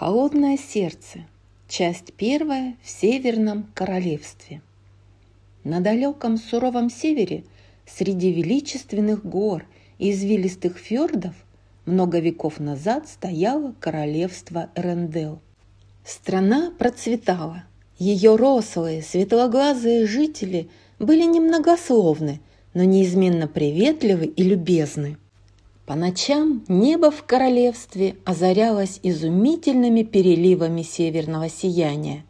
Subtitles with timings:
[0.00, 1.26] Холодное сердце.
[1.66, 4.62] Часть первая в Северном Королевстве.
[5.64, 7.42] На далеком суровом севере,
[7.84, 9.64] среди величественных гор
[9.98, 11.34] и извилистых фьордов,
[11.84, 15.40] много веков назад стояло королевство Эрендел.
[16.04, 17.64] Страна процветала.
[17.98, 20.70] Ее рослые, светлоглазые жители
[21.00, 22.40] были немногословны,
[22.72, 25.18] но неизменно приветливы и любезны–
[25.88, 32.26] по ночам небо в королевстве озарялось изумительными переливами северного сияния.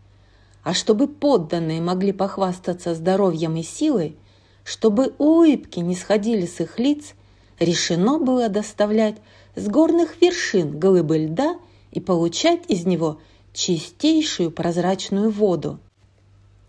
[0.63, 4.15] А чтобы подданные могли похвастаться здоровьем и силой,
[4.63, 7.15] чтобы улыбки не сходили с их лиц,
[7.59, 9.17] решено было доставлять
[9.57, 11.57] с горных вершин глыбы льда
[11.91, 13.21] и получать из него
[13.53, 15.81] чистейшую прозрачную воду.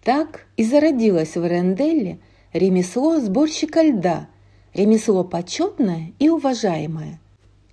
[0.04, 2.18] Так и зародилось в Ренделле
[2.52, 4.28] ремесло сборщика льда–
[4.74, 7.20] ремесло почетное и уважаемое.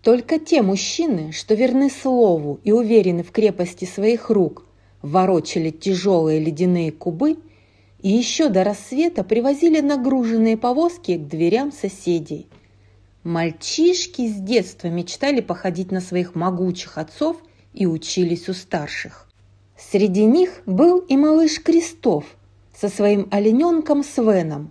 [0.02, 4.64] Только те мужчины, что верны слову и уверены в крепости своих рук,
[5.02, 7.38] ворочали тяжелые ледяные кубы
[8.02, 12.46] и еще до рассвета привозили нагруженные повозки к дверям соседей.
[13.24, 17.37] Мальчишки с детства мечтали походить на своих могучих отцов
[17.74, 19.28] и учились у старших.
[19.76, 22.24] Среди них был и малыш Крестов
[22.74, 24.71] со своим олененком Свеном,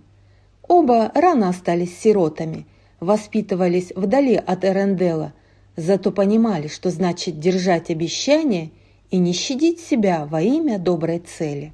[0.68, 2.66] Оба рано остались сиротами,
[2.98, 5.32] воспитывались вдали от Эрендела,
[5.76, 8.70] зато понимали, что значит держать обещание
[9.10, 11.72] и не щадить себя во имя доброй цели.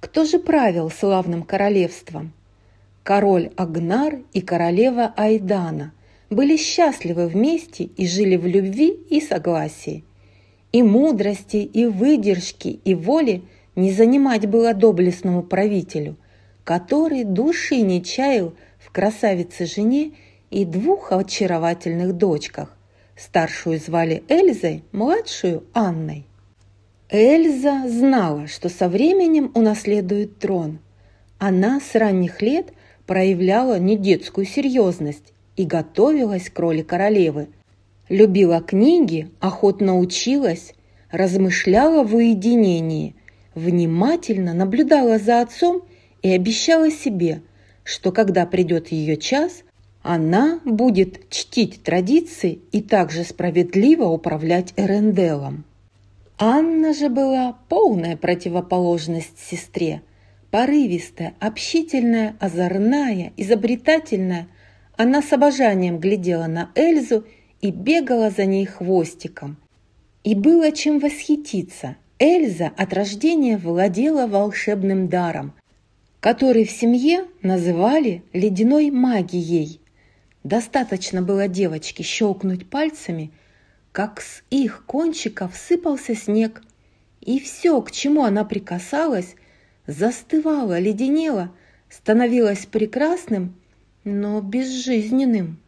[0.00, 2.32] Кто же правил славным королевством?
[3.02, 5.92] Король Агнар и королева Айдана
[6.30, 10.04] были счастливы вместе и жили в любви и согласии.
[10.72, 13.42] И мудрости, и выдержки, и воли
[13.76, 16.16] не занимать было доблестному правителю–
[16.64, 20.12] который души не чаял в красавице жене
[20.50, 22.76] и двух очаровательных дочках.
[23.16, 26.26] Старшую звали Эльзой, младшую– Анной.
[27.10, 30.80] Эльза знала, что со временем унаследует трон.
[31.38, 32.72] Она с ранних лет
[33.06, 37.48] проявляла недетскую серьезность и готовилась к роли королевы.
[38.08, 40.74] Любила книги, охотно училась,
[41.10, 43.14] размышляла в уединении,
[43.54, 45.82] внимательно наблюдала за отцом
[46.24, 47.42] и обещала себе,
[47.84, 49.62] что когда придет ее час,
[50.02, 55.64] она будет чтить традиции и также справедливо управлять Эренделом.
[56.38, 60.00] Анна же была полная противоположность сестре.
[60.50, 64.48] Порывистая, общительная, озорная, изобретательная.
[64.96, 67.24] Она с обожанием глядела на Эльзу
[67.60, 69.58] и бегала за ней хвостиком.
[70.22, 71.96] И было чем восхититься.
[72.18, 75.52] Эльза от рождения владела волшебным даром,
[76.24, 79.78] который в семье называли ледяной магией.
[80.42, 83.30] Достаточно было девочке щелкнуть пальцами,
[83.92, 86.62] как с их кончиков сыпался снег,
[87.20, 89.36] и все, к чему она прикасалась,
[89.86, 91.52] застывало, леденело,
[91.90, 93.54] становилось прекрасным,
[94.04, 95.60] но безжизненным.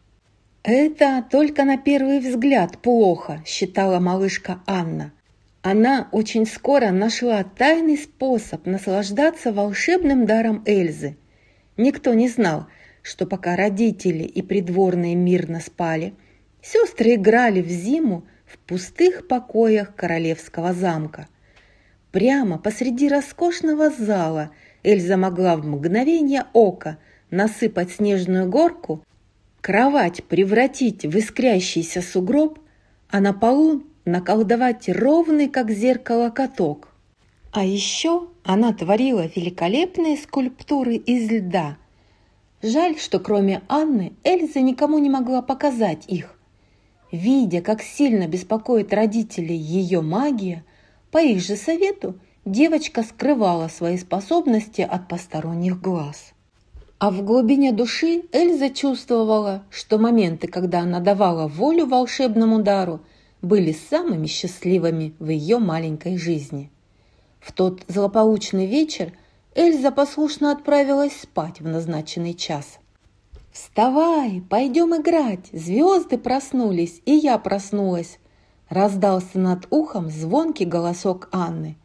[0.63, 5.13] «Это только на первый взгляд плохо»,– считала малышка Анна.
[5.69, 11.17] Она очень скоро нашла тайный способ наслаждаться волшебным даром Эльзы.
[11.75, 12.67] Никто не знал,
[13.01, 16.13] что пока родители и придворные мирно спали,
[16.61, 21.27] сестры играли в зиму в пустых покоях королевского замка.
[22.13, 24.51] Прямо посреди роскошного зала
[24.83, 26.97] Эльза могла в мгновение ока
[27.29, 29.03] насыпать снежную горку,
[29.59, 32.57] кровать превратить в искрящийся сугроб,
[33.09, 36.87] а на полу наколдовать ровный, как зеркало, каток.
[37.51, 41.77] А еще она творила великолепные скульптуры из льда.
[42.61, 46.33] Жаль, что кроме Анны Эльза никому не могла показать их.
[47.11, 50.63] Видя, как сильно беспокоит родителей ее магия,
[51.11, 56.33] по их же совету девочка скрывала свои способности от посторонних глаз.
[56.99, 63.01] А в глубине души Эльза чувствовала, что моменты, когда она давала волю волшебному дару–
[63.41, 66.71] были самыми счастливыми в ее маленькой жизни.
[67.39, 69.13] В тот злополучный вечер
[69.55, 72.79] Эльза послушно отправилась спать в назначенный час.
[73.51, 75.47] «Вставай, пойдем играть!
[75.51, 78.19] Звезды проснулись, и я проснулась!»
[78.69, 81.77] Раздался над ухом звонкий голосок Анны.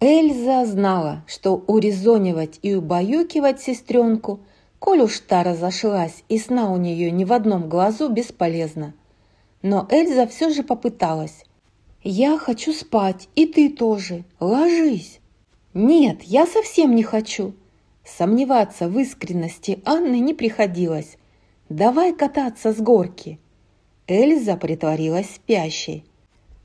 [0.00, 4.40] Эльза знала, что урезонивать и убаюкивать сестренку,
[4.78, 8.94] коль уж та разошлась и сна у нее ни в одном глазу бесполезно.
[9.62, 11.44] Но Эльза все же попыталась.
[12.02, 14.24] «Я хочу спать, и ты тоже.
[14.38, 15.20] Ложись!»
[15.74, 17.54] «Нет, я совсем не хочу!»
[18.04, 21.16] Сомневаться в искренности Анны не приходилось.
[21.68, 23.38] «Давай кататься с горки!»
[24.06, 26.04] Эльза притворилась спящей.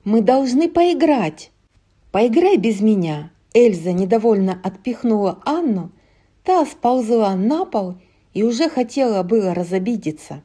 [0.06, 1.51] Мы должны поиграть!»
[2.12, 5.91] «Поиграй без меня!» Эльза недовольно отпихнула Анну,
[6.44, 7.95] та сползла на пол
[8.36, 10.44] и уже хотела было разобидеться.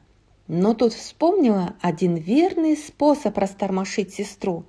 [0.53, 4.65] Но тут вспомнила один верный способ растормошить сестру.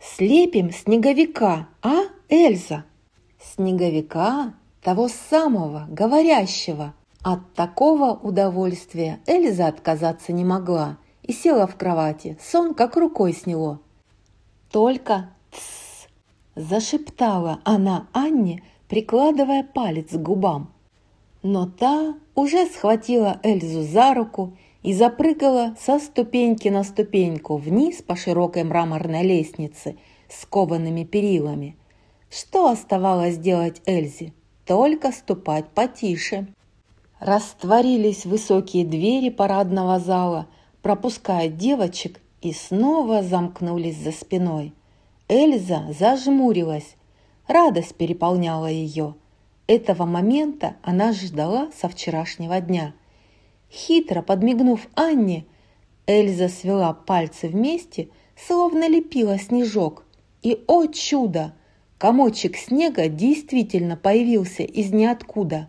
[0.00, 2.86] «Слепим снеговика, а, Эльза?»
[3.38, 6.94] Снеговика, того самого, говорящего.
[7.22, 13.78] От такого удовольствия Эльза отказаться не могла и села в кровати, сон как рукой сняло.
[14.70, 16.08] «Только тссс!»–
[16.54, 20.72] зашептала она Анне, прикладывая палец к губам.
[21.42, 24.56] Но та уже схватила Эльзу за руку
[24.86, 29.96] и запрыгала со ступеньки на ступеньку вниз по широкой мраморной лестнице
[30.28, 31.76] с коваными перилами.
[32.30, 34.32] Что оставалось делать Эльзе?
[34.64, 36.46] Только ступать потише.
[37.18, 40.46] Растворились высокие двери парадного зала,
[40.82, 44.72] пропуская девочек, и снова замкнулись за спиной.
[45.26, 46.94] Эльза зажмурилась.
[47.48, 49.16] Радость переполняла ее.
[49.66, 52.94] Этого момента она ждала со вчерашнего дня–
[53.70, 55.44] Хитро подмигнув Анне,
[56.06, 60.04] Эльза свела пальцы вместе, словно лепила снежок.
[60.42, 61.52] И, о чудо!
[61.98, 65.68] Комочек снега действительно появился из ниоткуда,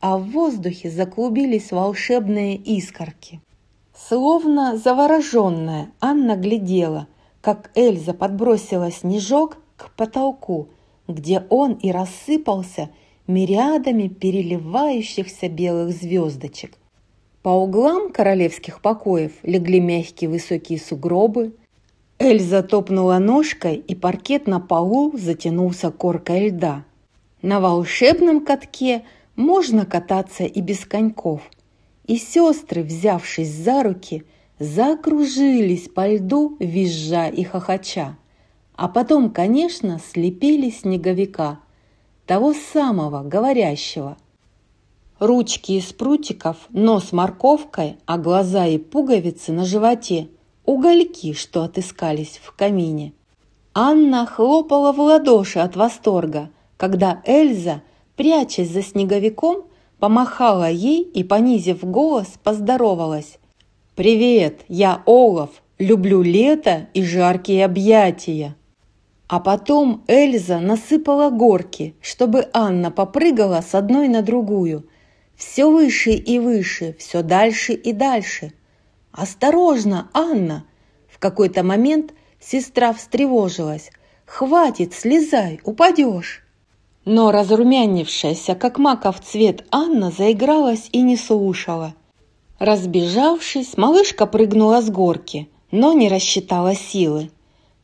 [0.00, 3.40] а в воздухе заклубились волшебные искорки.
[3.94, 7.06] Словно завороженная, Анна глядела,
[7.42, 10.68] как Эльза подбросила снежок к потолку,
[11.06, 12.90] где он и рассыпался
[13.26, 16.78] мириадами переливающихся белых звездочек–
[17.46, 21.54] по углам королевских покоев легли мягкие высокие сугробы.
[22.18, 26.84] Эльза топнула ножкой, и паркет на полу затянулся коркой льда.
[27.42, 29.04] На волшебном катке
[29.36, 31.40] можно кататься и без коньков.
[32.08, 34.24] И сестры, взявшись за руки,
[34.58, 38.16] закружились по льду, визжа и хохоча.
[38.74, 41.60] А потом, конечно, слепили снеговика,
[42.26, 44.16] того самого, говорящего–
[45.18, 50.28] Ручки из прутиков, нос морковкой, а глаза и пуговицы на животе–
[50.66, 53.14] угольки, что отыскались в камине.
[53.72, 57.80] Анна хлопала в ладоши от восторга, когда Эльза,
[58.14, 59.64] прячась за снеговиком,
[59.98, 63.38] помахала ей и, понизив голос, поздоровалась.
[63.94, 68.54] «Привет, я Олаф, люблю лето и жаркие объятия».
[69.28, 74.84] А потом Эльза насыпала горки, чтобы Анна попрыгала с одной на другую–
[75.36, 78.52] все выше и выше, все дальше и дальше.
[79.12, 80.64] «Осторожно, Анна!»
[81.08, 83.90] В какой-то момент сестра встревожилась.
[84.24, 86.42] «Хватит, слезай, упадешь!»
[87.04, 91.94] Но разрумянившаяся, как маков цвет, Анна заигралась и не слушала.
[92.58, 97.30] Разбежавшись, малышка прыгнула с горки, но не рассчитала силы.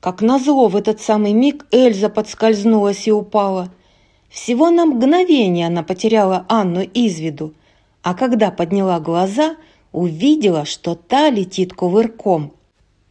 [0.01, 3.73] Как назло, в этот самый миг Эльза подскользнулась и упала–
[4.33, 7.53] всего на мгновение она потеряла Анну из виду,
[8.03, 9.57] а когда подняла глаза,
[9.93, 12.53] увидела, что та летит кувырком.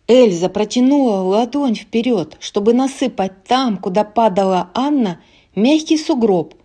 [0.07, 5.21] Эльза протянула ладонь вперед, чтобы насыпать там, куда падала Анна,
[5.55, 6.55] мягкий сугроб,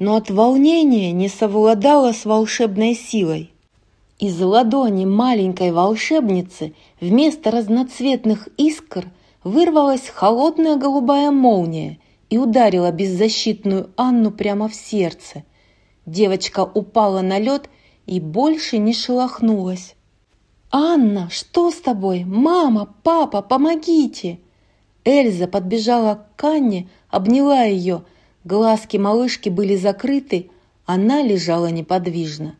[0.00, 3.52] но от волнения не совладала с волшебной силой.
[4.18, 9.06] Из ладони маленькой волшебницы вместо разноцветных искр
[9.44, 11.98] вырвалась холодная голубая молния–
[12.30, 15.44] и ударила беззащитную Анну прямо в сердце.
[16.06, 17.68] Девочка упала на лед
[18.06, 19.96] и больше не шелохнулась.
[20.70, 22.24] «Анна, что с тобой?
[22.24, 24.38] Мама, папа, помогите!»
[25.04, 28.04] Эльза подбежала к Анне, обняла ее.
[28.44, 30.50] Глазки малышки были закрыты,
[30.86, 32.56] она лежала неподвижно.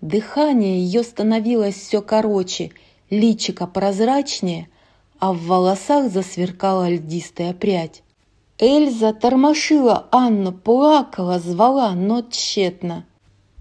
[0.00, 2.70] Дыхание ее становилось все короче,
[3.10, 4.68] личико прозрачнее,
[5.18, 8.02] а в волосах засверкала льдистая прядь.
[8.60, 13.06] Эльза тормошила Анну, плакала, звала, но тщетно.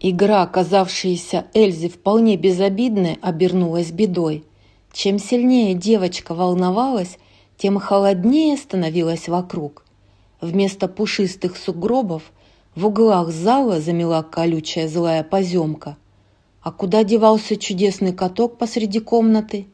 [0.02, 4.44] Игра, оказавшаяся Эльзе вполне безобидной, обернулась бедой.
[4.92, 7.20] Чем сильнее девочка волновалась,
[7.58, 9.86] тем холоднее становилось вокруг.
[10.42, 12.24] Вместо пушистых сугробов
[12.74, 15.96] в углах зала замела колючая злая поземка.
[16.64, 19.68] А куда девался чудесный каток посреди комнаты?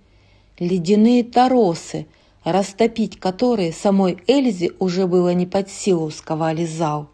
[0.60, 2.08] Ледяные торосы—
[2.44, 7.08] растопить которые самой Эльзе уже было не под силу сковали зал.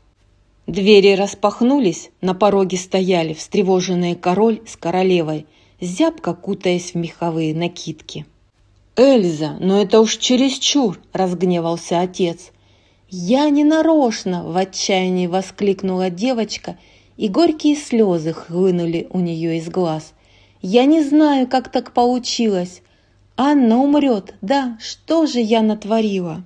[0.68, 5.48] Двери распахнулись, на пороге стояли встревоженные король с королевой,
[5.82, 8.26] зябко кутаясь в меховые накидки.
[8.96, 12.52] «Эльза, но это уж чересчур!»– разгневался отец.
[13.10, 16.78] «Я не нарочно!»– в отчаянии воскликнула девочка,
[17.18, 20.14] и горькие слезы хлынули у нее из глаз.
[20.62, 22.82] «Я не знаю, как так получилось.
[23.42, 26.44] Анна умрет, да, что же я натворила?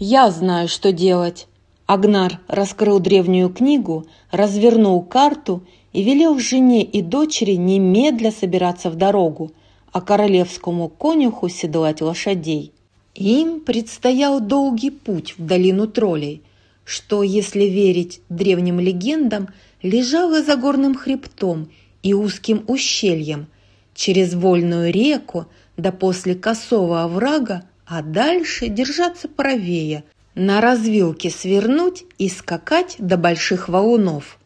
[0.00, 1.46] Я знаю, что делать.
[1.86, 5.62] Агнар раскрыл древнюю книгу, развернул карту
[5.92, 9.52] и велел жене и дочери немедля собираться в дорогу,
[9.92, 12.72] а королевскому конюху седлать лошадей.
[13.14, 16.42] Им предстоял долгий путь в долину троллей,
[16.84, 19.50] что, если верить древним легендам,
[19.82, 21.68] лежало за горным хребтом
[22.02, 23.46] и узким ущельем,
[23.94, 30.04] через вольную реку, да после косого оврага, а дальше держаться правее,
[30.34, 34.38] на развилке свернуть и скакать до больших валунов.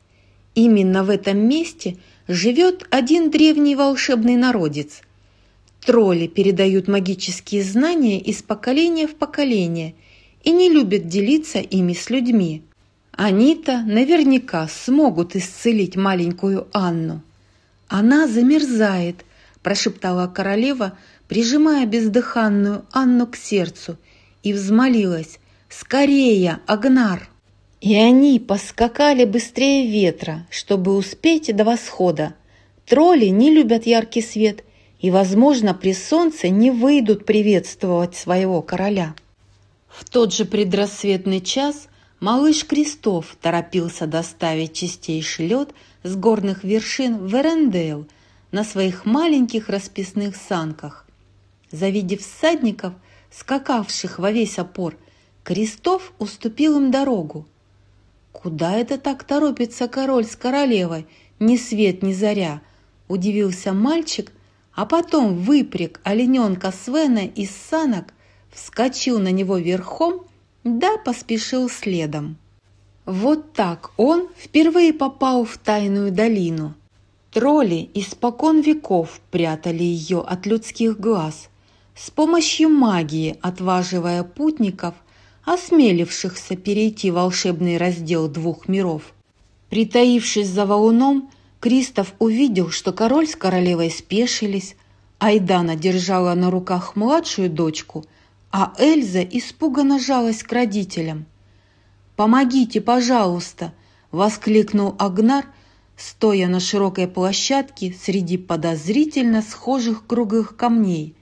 [0.54, 1.96] Именно в этом месте
[2.28, 5.02] живет один древний волшебный народец–
[5.84, 9.94] Тролли передают магические знания из поколения в поколение
[10.44, 12.62] и не любят делиться ими с людьми.
[13.12, 17.22] Они-то наверняка смогут исцелить маленькую Анну.
[17.88, 19.24] Она замерзает,
[19.62, 20.98] прошептала королева,
[21.30, 23.96] прижимая бездыханную Анну к сердцу,
[24.42, 27.30] и взмолилась «Скорее, Агнар!»
[27.80, 32.34] И они поскакали быстрее ветра, чтобы успеть до восхода.
[32.84, 34.64] Тролли не любят яркий свет
[34.98, 39.14] и, возможно, при солнце не выйдут приветствовать своего короля.
[39.86, 41.86] В тот же предрассветный час
[42.18, 45.70] малыш Крестов торопился доставить чистейший лед
[46.02, 48.08] с горных вершин в Эрендейл
[48.50, 51.06] на своих маленьких расписных санках.
[51.70, 52.94] Завидев всадников,
[53.30, 54.96] скакавших во весь опор,
[55.44, 57.46] Крестов уступил им дорогу.
[58.32, 61.06] «Куда это так торопится король с королевой?
[61.38, 62.60] Ни свет, ни заря!»–
[63.08, 64.32] удивился мальчик,
[64.74, 68.14] а потом выпряг олененка Свена из санок,
[68.52, 70.24] вскочил на него верхом,
[70.64, 72.36] да поспешил следом.
[73.06, 76.74] Вот так он впервые попал в тайную долину.
[77.32, 81.48] Тролли испокон веков прятали ее от людских глаз,
[82.02, 84.94] с помощью магии отваживая путников,
[85.44, 89.12] осмелившихся перейти волшебный раздел двух миров.
[89.68, 91.30] Притаившись за валуном,
[91.60, 94.76] Кристоф увидел, что король с королевой спешились,
[95.18, 98.06] Айдана держала на руках младшую дочку,
[98.50, 101.26] а Эльза испуганно жалась к родителям.
[102.16, 103.74] «Помогите, пожалуйста!»–
[104.10, 105.44] воскликнул Агнар,
[105.98, 111.14] стоя на широкой площадке среди подозрительно схожих круглых камней.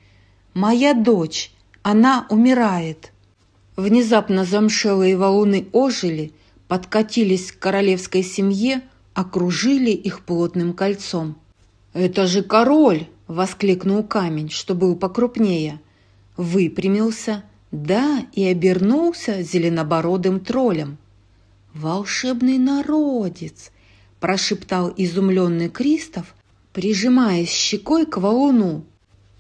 [0.64, 1.52] «Моя дочь!
[1.82, 3.12] Она умирает!»
[3.76, 6.32] Внезапно замшелые валуны ожили,
[6.66, 8.82] подкатились к королевской семье–
[9.18, 11.36] окружили их плотным кольцом.
[11.92, 15.80] «Это же король!»– воскликнул камень, что был покрупнее.
[16.36, 20.98] Выпрямился, да, и обернулся зеленобородым троллем.
[21.74, 23.72] «Волшебный народец!»–
[24.20, 26.36] прошептал изумленный Кристоф,
[26.72, 28.84] прижимаясь щекой к валуну.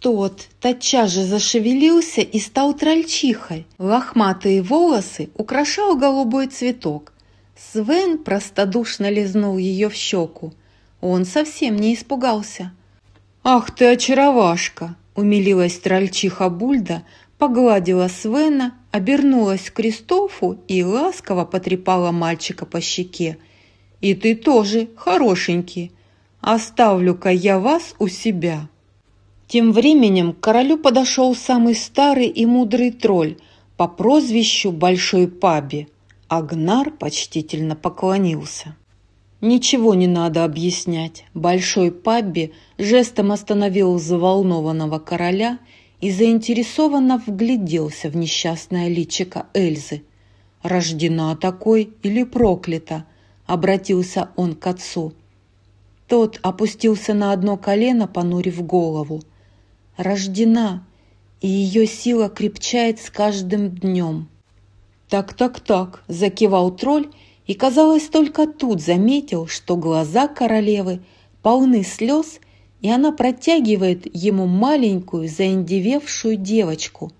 [0.00, 3.66] Тот тотчас же зашевелился и стал трольчихой.
[3.78, 7.12] Лохматые волосы украшал голубой цветок,
[7.72, 10.54] Свен простодушно лизнул ее в щеку.
[11.00, 12.72] Он совсем не испугался.
[13.42, 17.02] «Ах ты, очаровашка!»– умилилась трольчиха Бульда,
[17.36, 23.38] погладила Свена, обернулась к Кристофу и ласково потрепала мальчика по щеке.
[24.00, 25.92] «И ты тоже хорошенький.
[26.40, 28.68] Оставлю-ка я вас у себя».
[29.48, 33.36] Тем временем к королю подошел самый старый и мудрый тролль
[33.76, 35.88] по прозвищу Большой Паби–
[36.28, 38.76] Агнар почтительно поклонился.
[39.40, 41.24] Ничего не надо объяснять.
[41.32, 45.58] Большой Пабби жестом остановил заволнованного короля
[46.02, 50.02] и заинтересованно вгляделся в несчастное личико Эльзы.
[50.62, 53.06] «Рождена такой или проклята?»—
[53.46, 55.14] обратился он к отцу.
[56.08, 59.22] Тот опустился на одно колено, понурив голову.
[59.98, 60.86] «Рождена,
[61.40, 64.28] и ее сила крепчает с каждым днем».
[65.08, 67.10] «Так-так-так»,– закивал тролль,
[67.46, 71.00] и, казалось, только тут заметил, что глаза королевы
[71.42, 72.38] полны слез,
[72.80, 77.10] и она протягивает ему маленькую заиндевевшую девочку.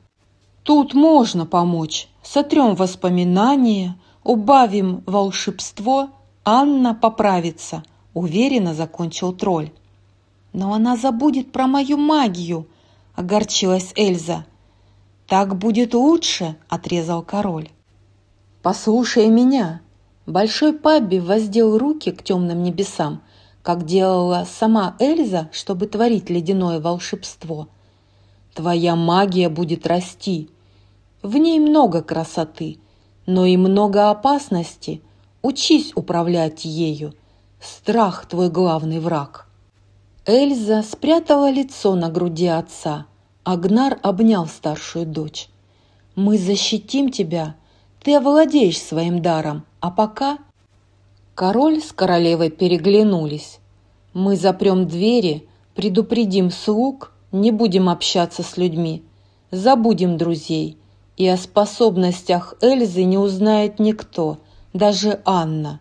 [0.63, 2.09] «Тут можно помочь.
[2.23, 6.11] Сотрем воспоминания, убавим волшебство,
[6.45, 7.83] Анна поправится»,–
[8.15, 9.71] уверенно закончил тролль.
[10.53, 12.67] «Но она забудет про мою магию»,–
[13.15, 14.47] огорчилась Эльза.
[15.27, 17.69] «Так будет лучше»,– отрезал король.
[18.63, 19.83] «Послушай меня!»
[20.29, 23.23] Большой Пабби воздел руки к темным небесам,
[23.63, 27.69] как делала сама Эльза, чтобы творить ледяное волшебство.
[28.55, 30.51] «Твоя магия будет расти.
[31.23, 32.79] В ней много красоты,
[33.25, 35.01] но и много опасности.
[35.41, 37.15] Учись управлять ею.
[37.59, 39.48] Страх– твой главный враг».
[40.31, 43.07] Эльза спрятала лицо на груди отца,
[43.45, 45.49] Агнар обнял старшую дочь.
[46.17, 47.55] «Мы защитим тебя,
[48.03, 50.37] ты овладеешь своим даром, а пока...»
[51.35, 53.59] Король с королевой переглянулись.
[54.13, 59.03] «Мы запрем двери, предупредим слуг, не будем общаться с людьми,
[59.51, 60.77] забудем друзей,
[61.17, 64.37] и о способностях Эльзы не узнает никто,
[64.75, 65.81] даже Анна».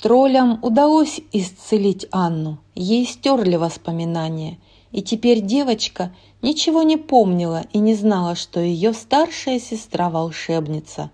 [0.00, 4.58] Троллям удалось исцелить Анну, ей стерли воспоминания,
[4.92, 11.10] и теперь девочка ничего не помнила и не знала, что ее старшая сестра волшебница.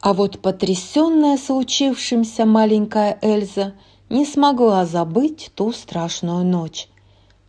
[0.00, 3.74] А вот потрясенная случившимся маленькая Эльза
[4.10, 6.88] не смогла забыть ту страшную ночь.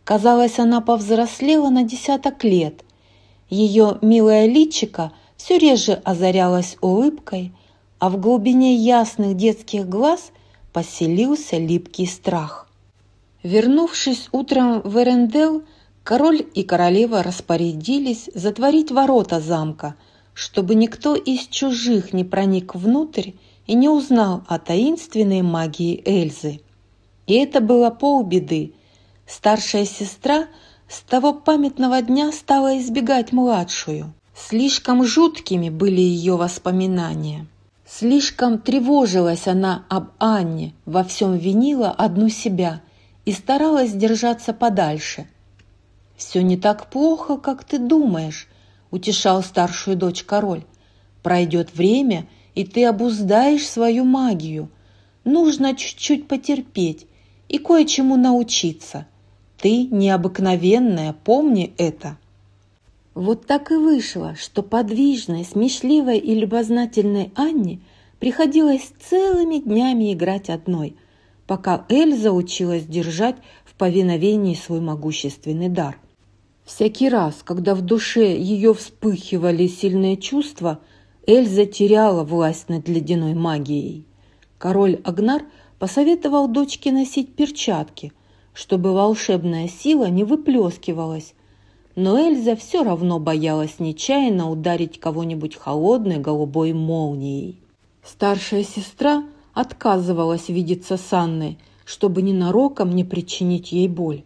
[0.04, 2.84] Казалось, она повзрослела на десяток лет.
[3.48, 7.52] Ее милое личико все реже озарялось улыбкой,
[7.98, 10.32] а в глубине ясных детских глаз
[10.72, 12.68] поселился липкий страх.
[13.42, 15.62] Вернувшись утром в Эрендел,
[16.04, 19.94] король и королева распорядились затворить ворота замка,
[20.34, 23.32] чтобы никто из чужих не проник внутрь
[23.66, 26.60] и не узнал о таинственной магии Эльзы.
[27.26, 28.74] И это было полбеды.
[29.26, 30.48] Старшая сестра
[30.88, 34.12] с того памятного дня стала избегать младшую.
[34.34, 37.46] Слишком жуткими были ее воспоминания.
[38.00, 42.80] Слишком тревожилась она об Анне, во всем винила одну себя–
[43.24, 45.26] и старалась держаться подальше.
[46.16, 48.48] «Все не так плохо, как ты думаешь»,–
[48.90, 50.64] утешал старшую дочь король.
[51.22, 54.70] «Пройдет время, и ты обуздаешь свою магию.
[55.24, 57.06] Нужно чуть-чуть потерпеть
[57.48, 59.06] и кое-чему научиться.
[59.58, 62.16] Ты необыкновенная, помни это».
[63.14, 67.80] Вот так и вышло, что подвижной, смешливой и любознательной Анне
[68.20, 70.96] приходилось целыми днями играть одной–
[71.50, 73.34] пока Эльза училась держать
[73.64, 75.98] в повиновении свой могущественный дар.
[76.64, 80.78] Всякий раз, когда в душе ее вспыхивали сильные чувства,
[81.26, 84.04] Эльза теряла власть над ледяной магией.
[84.58, 85.42] Король Агнар
[85.80, 88.12] посоветовал дочке носить перчатки,
[88.52, 91.34] чтобы волшебная сила не выплескивалась,
[91.96, 97.60] но Эльза все равно боялась нечаянно ударить кого-нибудь холодной голубой молнией.
[98.02, 104.22] Старшая сестра– отказывалась видеться с Анной, чтобы ненароком не причинить ей боль.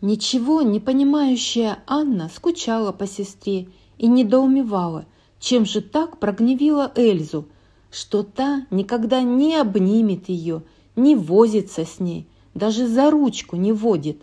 [0.00, 5.06] Ничего не понимающая Анна скучала по сестре и недоумевала,
[5.38, 7.46] чем же так прогневила Эльзу,
[7.90, 10.62] что та никогда не обнимет ее,
[10.96, 14.22] не возится с ней, даже за ручку не водит.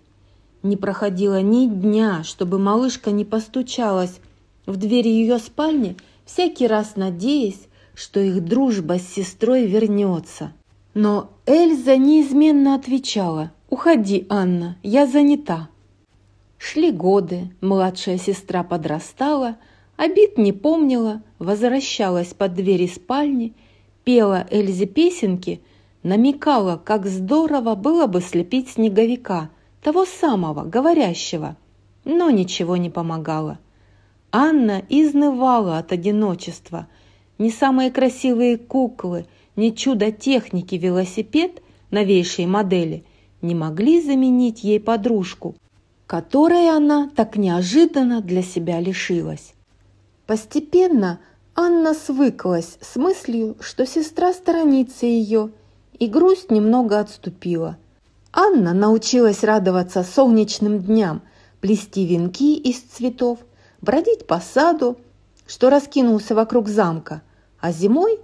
[0.63, 4.19] Не проходило ни дня, чтобы малышка не постучалась
[4.67, 10.53] в двери ее спальни, всякий раз надеясь, что их дружба с сестрой вернется.
[10.93, 15.69] Но Эльза неизменно отвечала «Уходи, Анна, я занята».
[16.57, 19.57] Шли годы, младшая сестра подрастала,
[19.97, 23.53] обид не помнила, возвращалась под двери спальни,
[24.03, 25.61] пела Эльзе песенки,
[26.03, 29.49] намекала, как здорово было бы слепить снеговика,
[29.81, 31.57] того самого, говорящего,
[32.03, 33.57] но ничего не помогало.
[34.31, 36.87] Анна изнывала от одиночества–
[37.41, 39.25] ни самые красивые куклы,
[39.55, 43.03] ни чудо техники велосипед новейшей модели
[43.41, 45.55] не могли заменить ей подружку,
[46.05, 49.55] которой она так неожиданно для себя лишилась.
[50.27, 51.19] Постепенно
[51.55, 55.49] Анна свыклась с мыслью, что сестра сторонится ее,
[55.97, 57.75] и грусть немного отступила.
[58.31, 61.23] Анна научилась радоваться солнечным дням,
[61.59, 63.39] плести венки из цветов,
[63.81, 64.97] бродить по саду,
[65.47, 67.23] что раскинулся вокруг замка–
[67.61, 68.19] а зимой,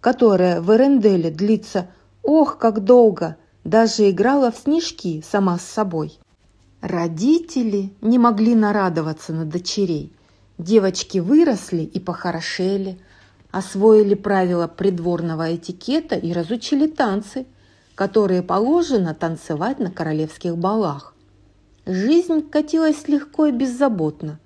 [0.00, 1.88] которая в Эренделе длится
[2.22, 6.18] ох, как долго, даже играла в снежки сама с собой.
[6.80, 10.12] Родители не могли нарадоваться на дочерей.
[10.58, 12.98] Девочки выросли и похорошели,
[13.50, 17.46] освоили правила придворного этикета и разучили танцы,
[17.94, 21.14] которые положено танцевать на королевских балах.
[21.86, 24.38] Жизнь катилась легко и беззаботно,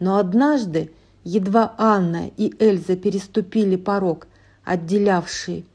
[0.00, 0.92] но однажды
[1.28, 4.28] Едва Анна и Эльза переступили порог,
[4.64, 5.66] отделявший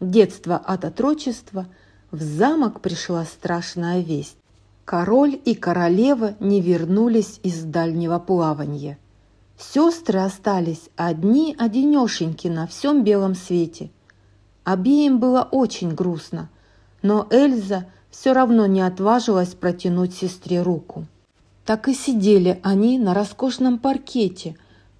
[0.00, 1.66] детство от отрочества,
[2.12, 4.36] в замок пришла страшная весть.
[4.84, 8.96] Король и королева не вернулись из дальнего плавания.
[9.58, 13.90] Сестры остались одни-одинешеньки на всем белом свете.
[14.62, 16.48] Обеим было очень грустно,
[17.02, 21.06] но Эльза все равно не отважилась протянуть сестре руку.
[21.64, 24.54] Так и сидели они на роскошном паркете,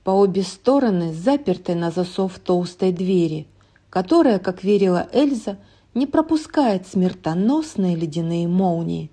[0.04, 3.46] по обе стороны запертой на засов толстой двери,
[3.90, 5.58] которая, как верила Эльза,
[5.94, 9.10] не пропускает смертоносные ледяные молнии.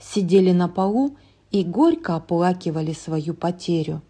[0.00, 1.16] Сидели на полу
[1.50, 4.02] и горько оплакивали свою потерю.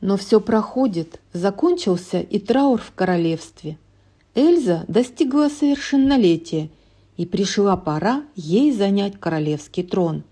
[0.00, 3.78] Но все проходит, закончился и траур в королевстве.
[4.34, 6.70] Эльза достигла совершеннолетия,
[7.20, 10.24] и пришла пора ей занять королевский трон.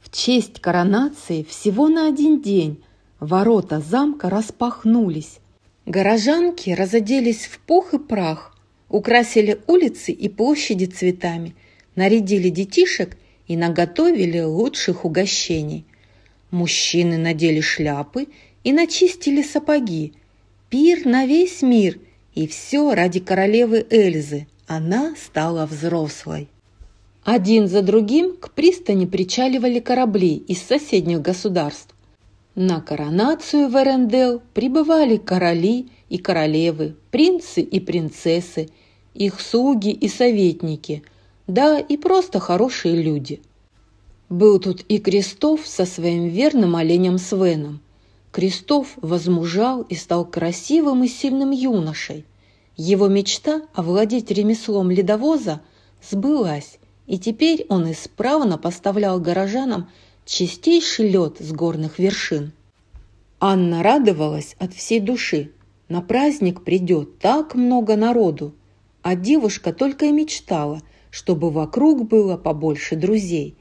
[0.00, 2.82] В честь коронации всего на один день
[3.22, 5.38] ворота замка распахнулись.
[5.86, 8.56] Горожанки разоделись в пух и прах,
[8.88, 11.54] украсили улицы и площади цветами,
[11.94, 15.84] нарядили детишек и наготовили лучших угощений.
[16.50, 18.26] Мужчины надели шляпы
[18.64, 20.14] и начистили сапоги.
[20.68, 22.00] Пир на весь мир,
[22.34, 24.46] и все ради королевы Эльзы.
[24.66, 26.48] Она стала взрослой.
[27.24, 31.91] Один за другим к пристани причаливали корабли из соседних государств.
[32.54, 38.68] На коронацию в Эрендел прибывали короли и королевы, принцы и принцессы,
[39.14, 41.02] их слуги и советники,
[41.46, 43.40] да и просто хорошие люди.
[44.28, 47.80] Был тут и Крестов со своим верным оленем Свеном–
[48.32, 52.24] Крестов возмужал и стал красивым и сильным юношей.
[52.78, 55.60] Его мечта овладеть ремеслом ледовоза
[56.02, 59.90] сбылась, и теперь он исправно поставлял горожанам
[60.24, 62.52] чистейший лед с горных вершин.
[63.40, 65.52] Анна радовалась от всей души.
[65.88, 68.54] На праздник придет так много народу,
[69.02, 70.80] а девушка только и мечтала,
[71.10, 73.56] чтобы вокруг было побольше друзей.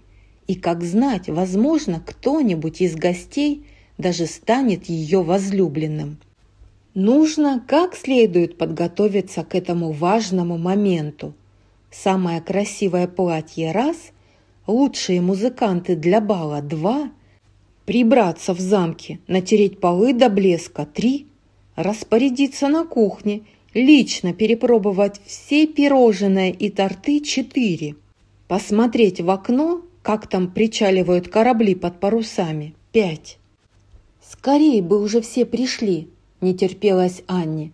[0.47, 3.65] И, как знать, возможно, кто-нибудь из гостей–
[4.02, 6.17] даже станет ее возлюбленным.
[6.93, 11.34] Нужно как следует подготовиться к этому важному моменту.
[11.89, 14.12] Самое красивое платье– раз,
[14.67, 17.12] лучшие музыканты для бала– два,
[17.86, 21.28] прибраться в замке, натереть полы до блеска– три,
[21.76, 23.43] распорядиться на кухне,
[23.74, 27.95] лично перепробовать все пирожные и торты– четыре,
[28.47, 33.38] посмотреть в окно, как там причаливают корабли под парусами– пять
[34.32, 36.08] «Скорее бы уже все пришли!»–
[36.41, 37.71] не терпелась Анне.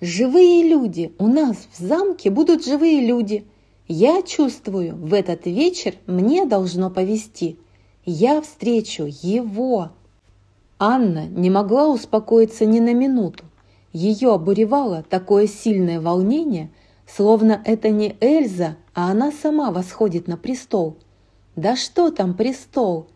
[0.00, 1.12] «Живые люди!
[1.18, 3.44] У нас в замке будут живые люди!
[3.92, 7.58] Я чувствую, в этот вечер мне должно повести.
[8.04, 9.90] Я встречу его!»
[10.78, 13.46] Анна не могла успокоиться ни на минуту.
[13.92, 16.70] Ее обуревало такое сильное волнение,
[17.04, 20.96] словно это не Эльза, а она сама восходит на престол.
[21.56, 23.08] Да что там престол?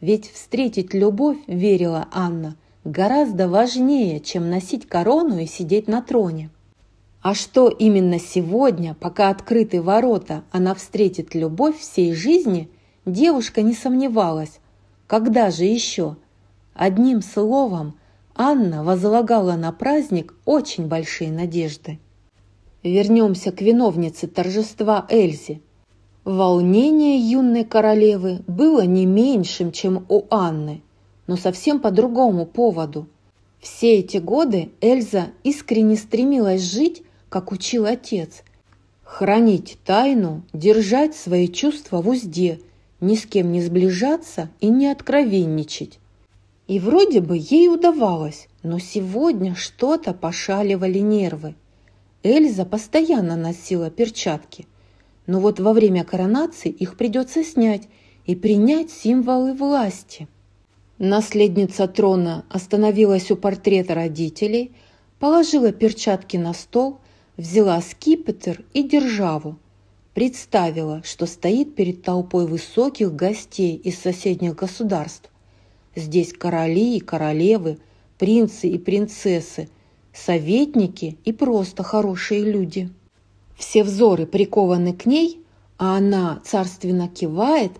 [0.00, 2.54] Ведь встретить любовь, верила Анна,
[2.84, 6.50] гораздо важнее, чем носить корону и сидеть на троне.
[7.22, 12.68] А что именно сегодня, пока открыты ворота, она встретит любовь всей жизни,
[13.06, 14.60] девушка не сомневалась.
[15.06, 16.16] Когда же еще?
[16.74, 17.94] Одним словом,
[18.34, 21.98] Анна возлагала на праздник очень большие надежды.
[22.82, 25.60] Вернемся к виновнице торжества Эльзе–
[26.24, 30.80] Волнение юной королевы было не меньшим, чем у Анны,
[31.26, 33.08] но совсем по другому поводу.
[33.60, 38.42] Все эти годы Эльза искренне стремилась жить, как учил отец,
[39.02, 42.60] хранить тайну, держать свои чувства в узде,
[43.00, 45.98] ни с кем не сближаться и не откровенничать.
[46.68, 51.54] И вроде бы ей удавалось, но сегодня что-то пошаливали нервы.
[52.22, 54.66] Эльза постоянно носила перчатки,
[55.26, 57.88] но вот во время коронации их придется снять
[58.26, 60.28] и принять символы власти.
[60.98, 64.72] Наследница трона остановилась у портрета родителей,
[65.18, 66.98] положила перчатки на стол,
[67.36, 69.58] взяла скипетр и державу.
[70.14, 75.30] Представила, что стоит перед толпой высоких гостей из соседних государств.
[75.94, 77.78] Здесь короли и королевы,
[78.18, 79.68] принцы и принцессы,
[80.12, 82.90] советники и просто хорошие люди.
[83.56, 85.40] Все взоры прикованы к ней,
[85.78, 87.72] а она царственно кивает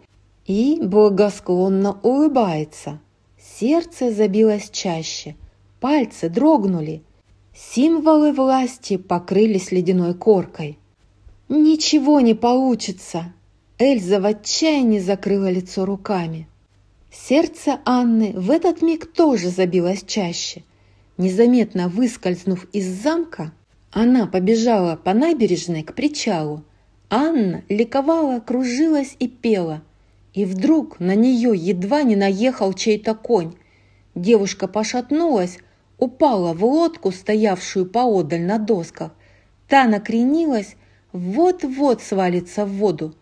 [0.47, 3.01] и благосклонно улыбается.
[3.39, 5.37] Сердце забилось чаще,
[5.81, 7.03] пальцы дрогнули,
[7.71, 10.79] символы власти покрылись ледяной коркой.
[11.49, 13.33] «Ничего не получится!»
[13.79, 16.49] Эльза в отчаянии закрыла лицо руками.
[17.11, 20.63] Сердце Анны в этот миг тоже забилось чаще.
[21.19, 23.53] Незаметно выскользнув из замка,
[23.91, 26.65] она побежала по набережной к причалу.
[27.11, 29.83] Анна ликовала, кружилась и пела.
[30.33, 33.55] И вдруг на нее едва не наехал чей-то конь.
[34.15, 35.59] Девушка пошатнулась,
[36.03, 39.13] упала в лодку, стоявшую поодаль на досках.
[39.69, 40.75] Та накренилась,
[41.13, 43.15] вот-вот свалится в воду.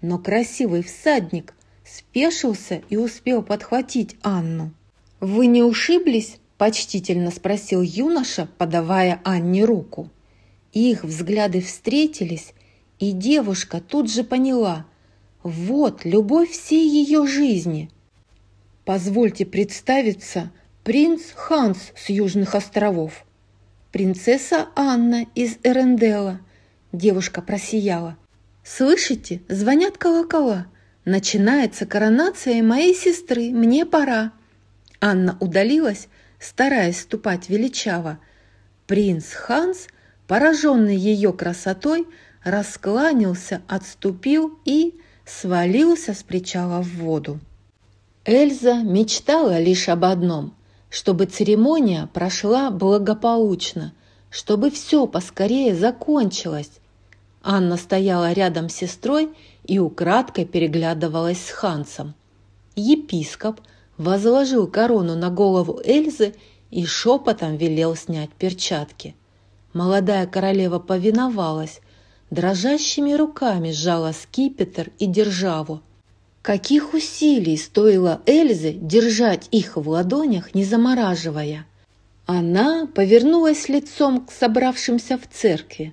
[0.00, 4.72] Но красивый всадник спешился и успел подхватить Анну.
[5.20, 10.10] «Вы не ушиблись?»– почтительно спросил юноша, подавая Анне руку.
[10.72, 12.54] Их взгляды встретились,
[12.98, 14.84] и девушка тут же поняла–
[15.44, 17.88] вот любовь всей ее жизни.
[18.84, 20.50] Позвольте представиться,
[20.86, 23.24] принц Ханс с Южных островов.
[23.90, 26.38] Принцесса Анна из Эрендела.
[26.92, 28.16] Девушка просияла.
[28.62, 30.68] Слышите, звонят колокола.
[31.04, 34.30] Начинается коронация моей сестры, мне пора.
[35.00, 36.06] Анна удалилась,
[36.38, 38.20] стараясь ступать величаво.
[38.86, 39.88] Принц Ханс,
[40.28, 42.06] пораженный ее красотой,
[42.44, 44.94] раскланялся, отступил и
[45.24, 47.40] свалился с причала в воду.
[48.24, 50.54] Эльза мечтала лишь об одном–
[50.96, 53.92] чтобы церемония прошла благополучно,
[54.30, 56.70] чтобы все поскорее закончилось.
[57.42, 59.28] Анна стояла рядом с сестрой
[59.64, 62.14] и украдкой переглядывалась с Хансом.
[62.76, 63.60] Епископ
[63.98, 66.34] возложил корону на голову Эльзы
[66.70, 69.14] и шепотом велел снять перчатки.
[69.74, 71.82] Молодая королева повиновалась,
[72.30, 75.82] дрожащими руками сжала скипетр и державу.
[76.46, 81.66] Каких усилий стоило Эльзе держать их в ладонях, не замораживая.
[82.24, 85.92] Она повернулась лицом к собравшимся в церкви,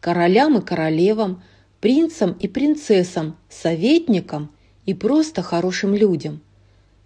[0.00, 1.42] королям и королевам,
[1.80, 4.50] принцам и принцессам, советникам
[4.84, 6.42] и просто хорошим людям.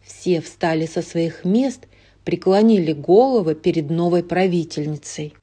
[0.04, 1.86] Все встали со своих мест,
[2.24, 5.34] преклонили головы перед новой правительницей.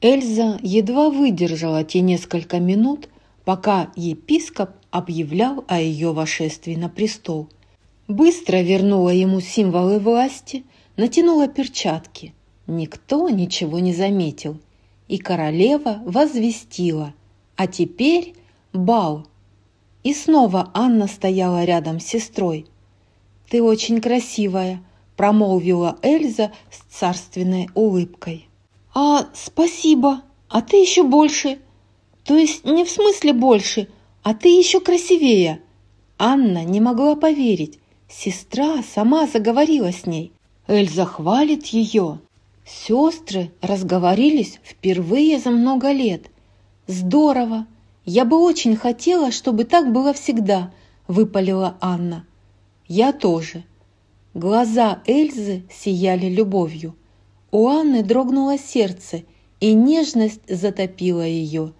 [0.00, 3.08] Эльза едва выдержала те несколько минут,
[3.48, 7.48] пока епископ объявлял о ее вошествии на престол.
[8.06, 10.64] Быстро вернула ему символы власти,
[10.98, 12.34] натянула перчатки.
[12.66, 14.58] Никто ничего не заметил.
[15.08, 17.14] И королева возвестила.
[17.56, 18.34] А теперь
[18.74, 19.26] бал.
[20.02, 22.66] И снова Анна стояла рядом с сестрой.
[23.48, 24.82] «Ты очень красивая»,–
[25.16, 28.46] промолвила Эльза с царственной улыбкой.
[28.94, 31.60] «А, спасибо, а ты еще больше.
[32.28, 33.88] То есть не в смысле больше,
[34.22, 35.62] а ты еще красивее».
[36.18, 37.78] Анна не могла поверить.
[38.06, 40.32] Сестра сама заговорила с ней.
[40.66, 42.20] Эльза хвалит ее.
[42.66, 46.26] Сестры разговорились впервые за много лет.
[46.86, 47.66] Здорово!
[48.04, 50.70] Я бы очень хотела, чтобы так было всегда,
[51.06, 52.26] выпалила Анна.
[52.88, 53.64] Я тоже.
[54.34, 56.94] Глаза Эльзы сияли любовью.
[57.52, 59.22] У Анны дрогнуло сердце,
[59.60, 61.72] и нежность затопила ее.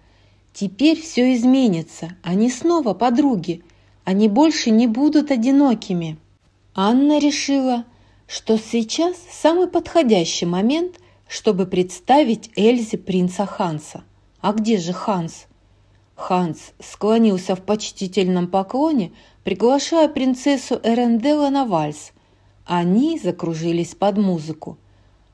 [0.59, 3.63] Теперь все изменится, они снова подруги,
[4.03, 6.17] они больше не будут одинокими.
[6.75, 7.85] Анна решила,
[8.27, 14.03] что сейчас самый подходящий момент, чтобы представить Эльзе принца Ханса.
[14.41, 15.45] А где же Ханс?
[16.15, 19.13] Ханс склонился в почтительном поклоне,
[19.45, 22.11] приглашая принцессу Эренделла на вальс.
[22.65, 24.77] Они закружились под музыку–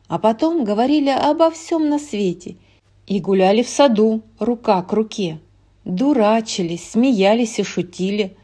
[0.08, 2.58] а потом говорили обо всем на свете
[3.08, 5.40] и гуляли в саду, рука к руке.
[5.84, 8.36] Дурачились, смеялись и шутили,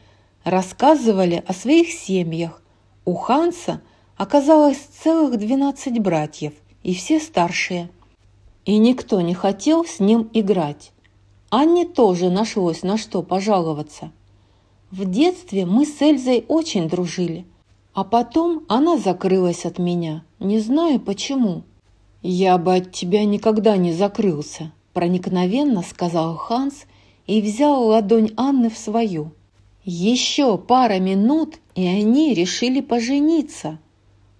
[0.44, 2.62] рассказывали о своих семьях.
[3.06, 3.82] У Ханса
[4.18, 7.90] оказалось целых двенадцать братьев, и все старшие.
[8.66, 10.92] И никто не хотел с ним играть.
[11.50, 14.12] Анне тоже нашлось на что пожаловаться.
[14.92, 17.46] В детстве мы с Эльзой очень дружили,
[17.94, 21.62] а потом она закрылась от меня– не знаю почему.
[22.22, 26.86] Я бы от тебя никогда не закрылся, проникновенно сказал Ханс
[27.26, 29.32] и взял ладонь Анны в свою.
[29.84, 33.80] Еще пара минут, и они решили пожениться.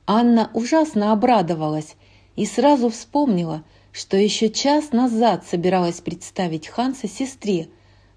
[0.06, 1.96] Анна ужасно обрадовалась
[2.36, 7.70] и сразу вспомнила, что еще час назад собиралась представить Ханса сестре,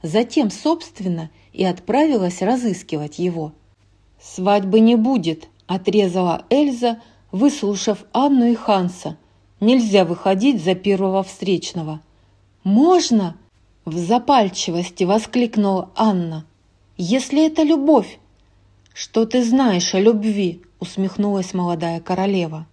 [0.03, 3.53] затем, собственно, и отправилась разыскивать его.
[4.21, 7.01] «Свадьбы не будет»,– отрезала Эльза,–
[7.35, 9.17] выслушав Анну и Ханса.
[9.61, 12.01] Нельзя выходить за первого встречного.
[12.65, 13.37] «Можно?»–
[13.85, 16.47] в запальчивости воскликнула Анна.
[16.97, 18.19] «Если это любовь!»
[18.93, 22.67] «Что ты знаешь о любви?»– усмехнулась молодая королева.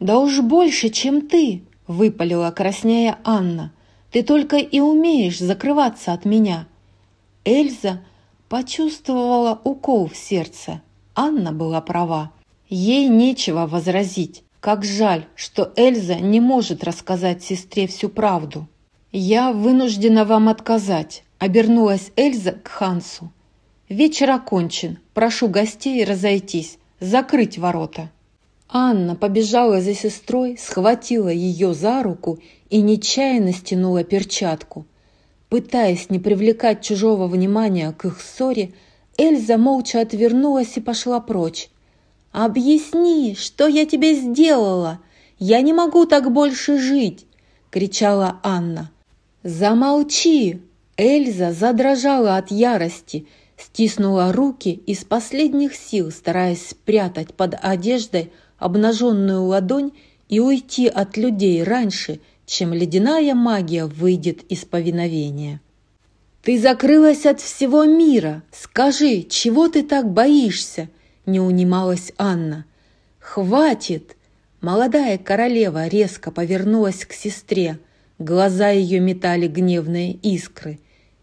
[0.00, 3.72] «Да уж больше, чем ты!»– выпалила краснея Анна.
[4.10, 6.66] «Ты только и умеешь закрываться от меня!»
[7.44, 8.00] Эльза
[8.48, 10.82] почувствовала укол в сердце.
[11.14, 12.32] Анна была права.
[12.68, 14.44] Ей нечего возразить.
[14.62, 18.68] Как жаль, что Эльза не может рассказать сестре всю правду.
[19.10, 23.32] «Я вынуждена вам отказать»,— обернулась Эльза к Хансу.
[23.88, 25.00] «Вечер окончен.
[25.14, 28.12] Прошу гостей разойтись, закрыть ворота».
[28.68, 32.38] Анна побежала за сестрой, схватила ее за руку
[32.70, 34.86] и нечаянно стянула перчатку.
[35.48, 38.74] Пытаясь не привлекать чужого внимания к их ссоре,
[39.18, 41.68] Эльза молча отвернулась и пошла прочь,
[42.32, 45.00] «Объясни, что я тебе сделала?
[45.38, 47.26] Я не могу так больше жить!»–
[47.70, 48.90] кричала Анна.
[49.42, 50.62] «Замолчи!»
[50.96, 53.26] Эльза задрожала от ярости,
[53.58, 59.92] стиснула руки из последних сил, стараясь спрятать под одеждой обнаженную ладонь
[60.30, 65.60] и уйти от людей раньше, чем ледяная магия выйдет из повиновения.
[66.42, 68.42] «Ты закрылась от всего мира!
[68.52, 70.88] Скажи, чего ты так боишься?»–
[71.26, 72.64] не унималась Анна.
[73.18, 74.16] «Хватит!»
[74.60, 77.78] Молодая королева резко повернулась к сестре.
[78.18, 80.78] Глаза ее метали гневные искры.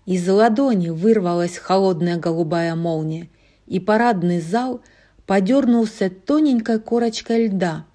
[0.06, 3.30] Из ладони вырвалась холодная голубая молния,
[3.66, 4.82] и парадный зал
[5.26, 7.86] подернулся тоненькой корочкой льда.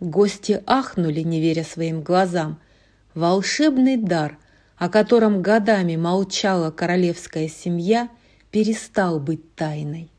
[0.00, 2.58] Гости ахнули, не веря своим глазам.
[3.14, 4.38] Волшебный дар,
[4.78, 8.08] о котором годами молчала королевская семья,
[8.50, 10.10] перестал быть тайной.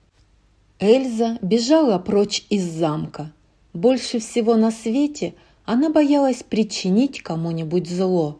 [0.80, 3.34] Эльза бежала прочь из замка.
[3.74, 5.34] Больше всего на свете
[5.66, 8.40] она боялась причинить кому-нибудь зло.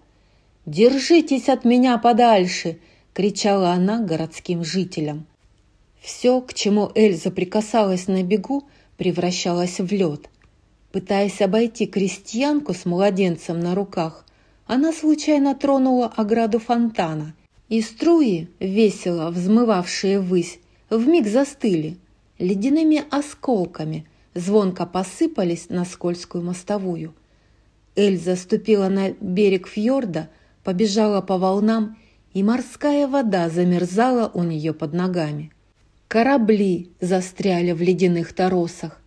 [0.68, 2.78] «Держитесь от меня подальше!»–
[3.14, 5.26] кричала она городским жителям.
[6.00, 8.66] Все, к чему Эльза прикасалась на бегу,
[8.98, 10.30] превращалось в лед.
[10.92, 14.26] Пытаясь обойти крестьянку с младенцем на руках,
[14.68, 17.34] она случайно тронула ограду фонтана,
[17.68, 21.98] и струи, весело взмывавшие ввысь, вмиг застыли,
[22.40, 24.06] ледяными осколками–
[24.38, 27.14] звонко посыпались на скользкую мостовую.
[27.96, 30.30] Эльза ступила на берег фьорда,
[30.64, 31.98] побежала по волнам,
[32.34, 35.52] и морская вода замерзала у нее под ногами.
[36.08, 39.02] Корабли застряли в ледяных торосах.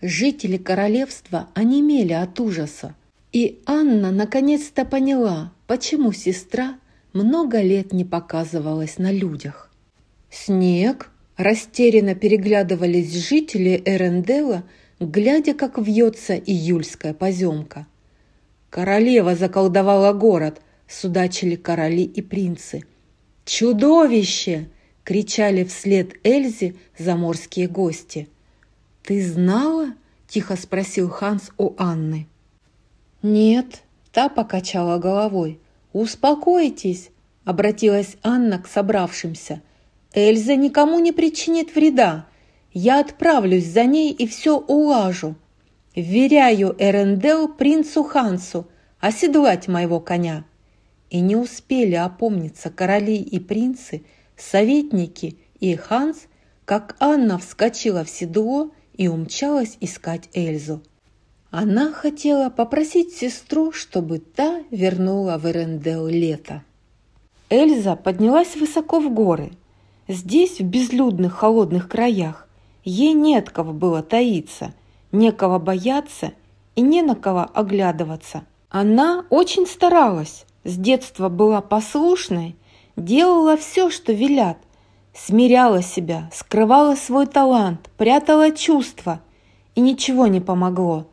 [0.00, 2.94] Жители королевства онемели от ужаса.
[3.32, 6.78] И Анна наконец-то поняла, почему сестра
[7.12, 9.70] много лет не показывалась на людях.
[10.30, 14.62] Снег Растерянно переглядывались жители Эрендела,
[15.00, 17.86] глядя, как вьется июльская поземка.
[18.68, 22.82] Королева заколдовала город, судачили короли и принцы.
[23.46, 24.68] «Чудовище!»—
[25.04, 28.28] кричали вслед Эльзе заморские гости.
[29.02, 29.94] «Ты знала?»—
[30.28, 32.26] тихо спросил Ханс у Анны.
[33.22, 33.80] «Нет»,—
[34.12, 35.58] та покачала головой.
[35.94, 37.08] «Успокойтесь»,—
[37.46, 39.62] обратилась Анна к собравшимся.
[40.12, 42.26] Эльза никому не причинит вреда.
[42.72, 45.36] Я отправлюсь за ней и все улажу.
[45.94, 48.68] Вверяю Эрендел принцу Хансу
[49.00, 50.44] оседлать моего коня».
[51.10, 54.04] И не успели опомниться короли и принцы,
[54.36, 56.26] советники и Ханс,
[56.64, 60.82] как Анна вскочила в седло и умчалась искать Эльзу.
[61.50, 66.62] Она хотела попросить сестру, чтобы та вернула в Эрендел лето.
[67.48, 69.50] Эльза поднялась высоко в горы–
[70.12, 72.48] Здесь, в безлюдных холодных краях,
[72.82, 74.74] ей не от кого было таиться,
[75.12, 76.32] некого бояться
[76.74, 78.42] и не на кого оглядываться.
[78.70, 82.56] Она очень старалась, с детства была послушной,
[82.96, 84.58] делала все, что велят,
[85.14, 89.20] смиряла себя, скрывала свой талант, прятала чувства,
[89.76, 91.06] и ничего не помогло.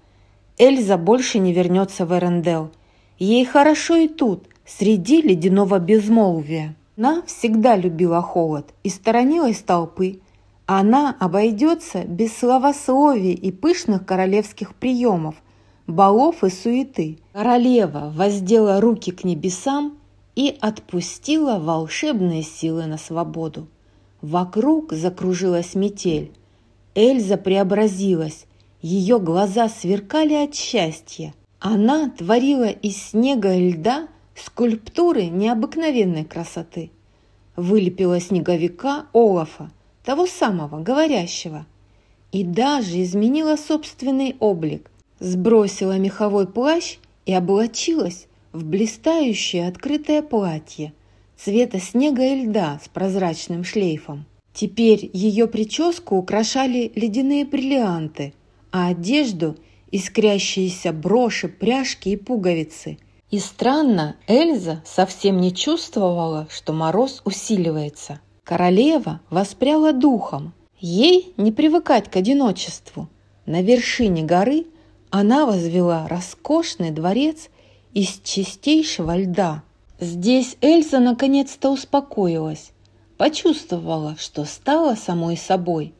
[0.57, 2.71] Эльза больше не вернется в Эрендел.
[3.19, 6.75] Ей хорошо и тут, среди ледяного безмолвия.
[6.97, 10.19] Она всегда любила холод и сторонилась толпы.
[10.65, 15.35] Она обойдется без словословий и пышных королевских приемов,
[15.85, 17.19] балов и суеты.
[17.33, 19.99] Королева воздела руки к небесам
[20.35, 23.67] и отпустила волшебные силы на свободу.
[24.21, 26.31] Вокруг закружилась метель.
[26.95, 28.47] Эльза преобразилась,
[28.81, 31.35] ее глаза сверкали от счастья.
[31.59, 34.07] Она творила из снега и льда
[34.39, 36.91] скульптуры необыкновенной красоты.
[37.55, 39.71] Вылепила снеговика Олафа,
[40.03, 41.65] того самого, говорящего,
[42.31, 50.93] и даже изменила собственный облик, сбросила меховой плащ и облачилась в блистающее открытое платье
[51.37, 54.25] цвета снега и льда с прозрачным шлейфом.
[54.53, 58.33] Теперь ее прическу украшали ледяные бриллианты,
[58.71, 59.55] а одежду–
[59.91, 62.97] искрящиеся броши, пряжки и пуговицы–
[63.29, 68.21] и странно, Эльза совсем не чувствовала, что мороз усиливается.
[68.43, 70.53] Королева воспряла духом.
[70.79, 73.09] Ей не привыкать к одиночеству.
[73.45, 74.67] На вершине горы
[75.09, 77.49] она возвела роскошный дворец
[77.93, 79.63] из чистейшего льда.
[79.99, 82.71] Здесь Эльза наконец-то успокоилась,
[83.17, 85.93] почувствовала, что стала самой собой.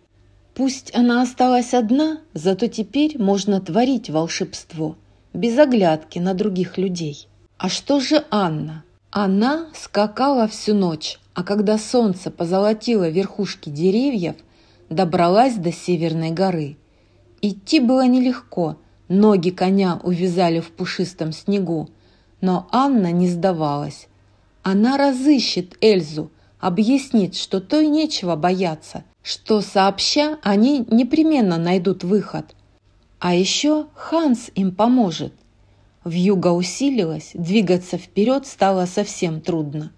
[0.53, 4.95] Пусть она осталась одна, зато теперь можно творить волшебство–
[5.37, 7.27] без оглядки на других людей.
[7.57, 8.83] А что же Анна?
[9.11, 14.35] Она скакала всю ночь, а когда солнце позолотило верхушки деревьев,
[14.89, 16.77] добралась до Северной горы.
[17.41, 18.77] Идти было нелегко,
[19.09, 21.89] ноги коня увязали в пушистом снегу,
[22.41, 24.07] но Анна не сдавалась.
[24.63, 32.55] Она разыщет Эльзу, объяснит, что то и нечего бояться, что сообща они непременно найдут выход.
[33.19, 35.33] А еще Ханс им поможет.
[36.05, 39.91] Вьюга усилилась, двигаться вперед стало совсем трудно.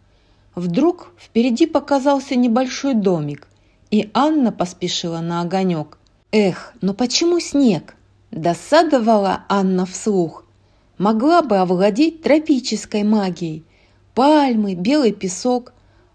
[0.55, 3.47] Вдруг впереди показался небольшой домик,
[3.91, 5.97] и Анна поспешила на огонек.
[6.31, 7.95] «Эх, но почему снег?»–
[8.31, 10.45] досадовала Анна вслух.
[10.97, 13.65] «Могла бы овладеть тропической магией.
[14.15, 15.73] Пальмы, белый песок.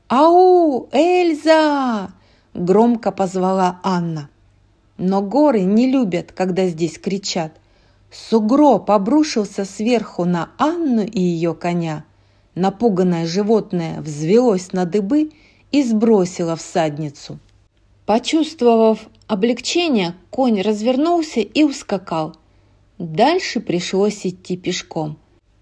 [0.09, 2.11] Ау, Эльза!»–
[2.55, 4.29] громко позвала Анна.
[4.97, 7.53] Но горы не любят, когда здесь кричат.
[8.11, 12.05] Сугроб обрушился сверху на Анну и ее коня.
[12.55, 15.33] Напуганное животное взвелось на дыбы
[15.73, 17.41] и сбросило всадницу.
[18.07, 22.37] Почувствовав облегчение, конь развернулся и ускакал.
[22.99, 25.19] Дальше пришлось идти пешком.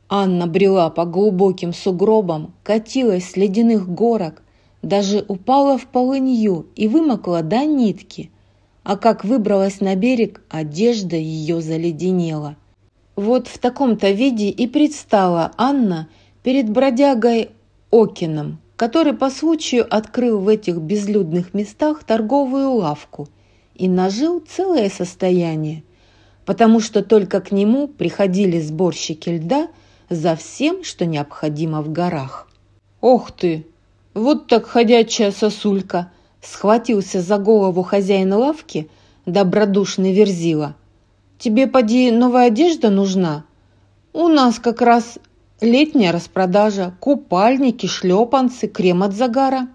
[0.09, 4.43] Анна брела по глубоким сугробам, катилась с ледяных горок,
[4.83, 8.31] даже упала в полынью и вымокла до нитки.
[8.85, 12.57] А как выбралась на берег, одежда ее заледенела.
[13.15, 16.09] Вот в таком-то виде и предстала Анна
[16.43, 17.51] перед бродягой
[17.93, 23.29] Окином, который по случаю открыл в этих безлюдных местах торговую лавку
[23.75, 25.85] и нажил целое состояние,
[26.45, 29.69] потому что только к нему приходили сборщики льда
[30.09, 32.49] за всем, что необходимо в горах.
[33.01, 33.67] «Ох ты!
[34.15, 36.12] Вот так ходячая сосулька!»
[36.43, 38.89] Схватился за голову хозяин лавки,
[39.25, 40.75] добродушный верзила.
[41.39, 43.45] «Тебе, поди, новая одежда нужна?
[44.13, 45.19] У нас как раз
[45.63, 49.69] Летняя распродажа, купальники, шлепанцы, крем от загара.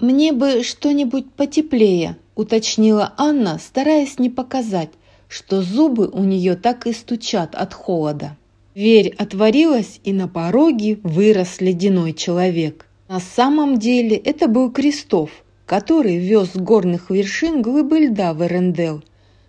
[0.00, 4.88] «Мне бы что-нибудь потеплее»,– уточнила Анна, стараясь не показать,
[5.28, 8.38] что зубы у нее так и стучат от холода.
[8.74, 12.86] Дверь отворилась, и на пороге вырос ледяной человек.
[13.08, 15.28] На самом деле это был Крестов,
[15.66, 19.02] который вез с горных вершин глыбы льда в Эрендел,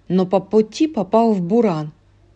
[0.07, 1.91] но по пути попал в Буран.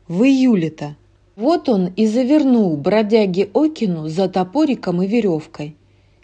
[0.07, 0.95] В июле-то.
[1.35, 5.75] Вот он и завернул бродяге Окину за топориком и веревкой.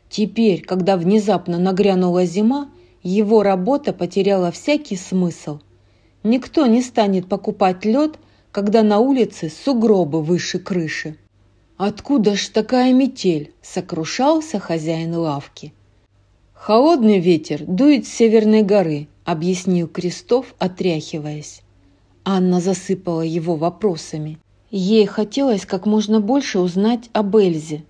[0.10, 2.70] Теперь, когда внезапно нагрянула зима,
[3.04, 5.60] его работа потеряла всякий смысл.
[6.24, 8.18] Никто не станет покупать лед,
[8.52, 11.18] когда на улице сугробы выше крыши.
[11.78, 15.74] «Откуда ж такая метель?»– сокрушался хозяин лавки.
[16.68, 21.62] «Холодный ветер дует с северной горы»,– объяснил Крестов, отряхиваясь.
[22.24, 24.40] Анна засыпала его вопросами.
[24.72, 27.84] Ей хотелось как можно больше узнать об Эльзе,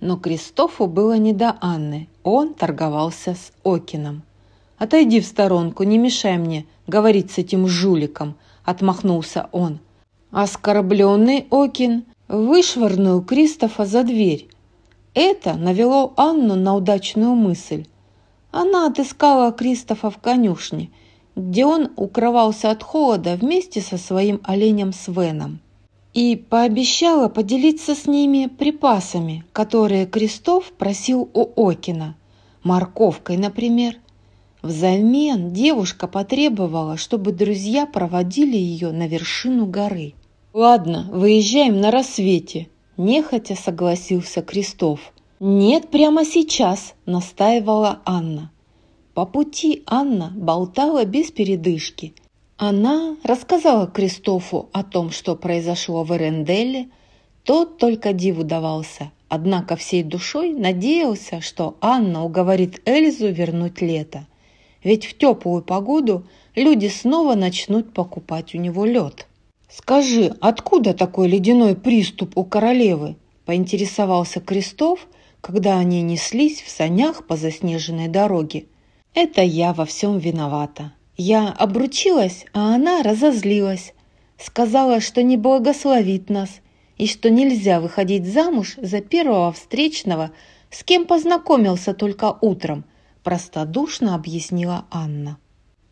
[0.00, 4.24] но Кристофу было не до Анны, он торговался с Окином.
[4.76, 9.78] «Отойди в сторонку, не мешай мне говорить с этим жуликом»,– отмахнулся он.
[10.32, 14.48] Оскорбленный Окин вышвырнул Кристофа за дверь.
[15.14, 17.86] Это навело Анну на удачную мысль.
[18.58, 20.88] Она отыскала Кристофа в конюшне,
[21.34, 25.60] где он укрывался от холода вместе со своим оленем Свеном
[26.14, 32.16] и пообещала поделиться с ними припасами, которые Крестов просил у Окина,
[32.62, 33.98] морковкой, например.
[34.62, 40.14] Взамен девушка потребовала, чтобы друзья проводили ее на вершину горы.
[40.54, 45.12] «Ладно, выезжаем на рассвете»,– нехотя согласился Крестов.
[45.40, 48.50] «Нет, прямо сейчас»,– настаивала Анна.
[49.14, 52.14] По пути Анна болтала без передышки–
[52.58, 56.88] она рассказала Кристофу о том, что произошло в Эренделе.
[57.44, 64.26] Тот только диву давался, однако всей душой надеялся, что Анна уговорит Эльзу вернуть лето.
[64.82, 66.24] Ведь в теплую погоду
[66.54, 69.26] люди снова начнут покупать у него лед.
[69.68, 75.06] «Скажи, откуда такой ледяной приступ у королевы?»– поинтересовался Крестов,
[75.46, 78.64] когда они неслись в санях по заснеженной дороге.
[79.14, 83.94] «Это я во всем виновата», я обручилась, а она разозлилась.
[84.38, 86.50] Сказала, что не благословит нас
[86.98, 90.32] и что нельзя выходить замуж за первого встречного,
[90.70, 92.84] с кем познакомился только утром,
[93.22, 95.38] простодушно объяснила Анна.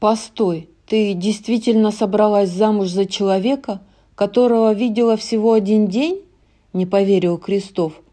[0.01, 3.83] «Постой, ты действительно собралась замуж за человека,
[4.17, 6.23] которого видела всего один день?»–
[6.73, 8.04] не поверил Крестов.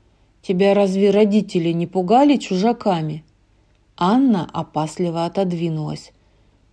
[0.52, 3.24] «Тебя разве родители не пугали чужаками?»
[3.96, 6.12] Анна опасливо отодвинулась.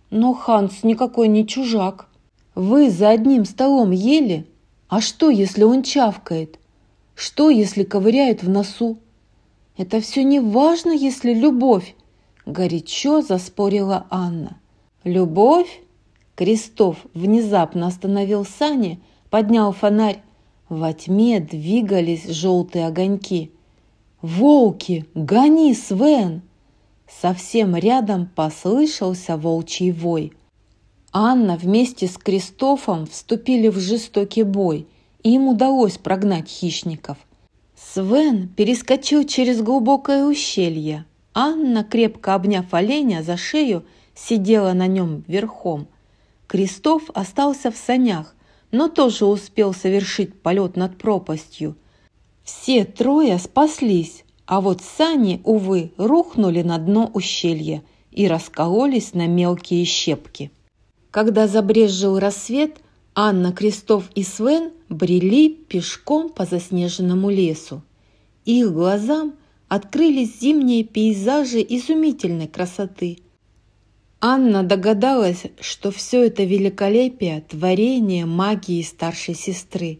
[0.09, 2.09] Но Ханс никакой не чужак.
[2.55, 4.45] Вы за одним столом ели?
[4.89, 6.59] А что, если он чавкает?
[7.15, 8.97] Что, если ковыряет в носу?
[9.77, 11.95] Это все не важно, если любовь,
[12.45, 14.57] горячо заспорила Анна.
[15.05, 15.83] Любовь?
[16.35, 18.99] Крестов внезапно остановил сани,
[19.29, 20.21] поднял фонарь.
[20.67, 23.53] Во тьме двигались желтые огоньки.
[24.21, 25.05] «Волки!
[25.15, 26.41] Гони, Свен!»
[27.07, 30.33] Совсем рядом послышался волчий вой.
[31.11, 34.87] Анна вместе с Кристофом вступили в жестокий бой,
[35.23, 37.17] и им удалось прогнать хищников.
[37.75, 41.05] Свен перескочил через глубокое ущелье.
[41.33, 45.87] Анна, крепко обняв оленя за шею, сидела на нем верхом.
[46.47, 48.35] Кристоф остался в санях,
[48.71, 51.77] но тоже успел совершить полет над пропастью.
[52.49, 59.85] Все трое спаслись, а вот сани, увы, рухнули на дно ущелья и раскололись на мелкие
[59.85, 60.49] щепки.
[61.11, 62.81] Когда забрезжил рассвет,
[63.13, 67.83] Анна, Крестов и Свен брели пешком по заснеженному лесу.
[68.45, 69.35] Их глазам
[69.67, 73.19] открылись зимние пейзажи изумительной красоты.
[74.21, 79.99] Анна догадалась, что все это великолепие– творение магии старшей сестры,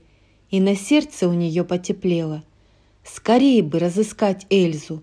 [0.52, 2.44] и на сердце у нее потеплело.
[3.04, 5.02] Скорее бы разыскать Эльзу.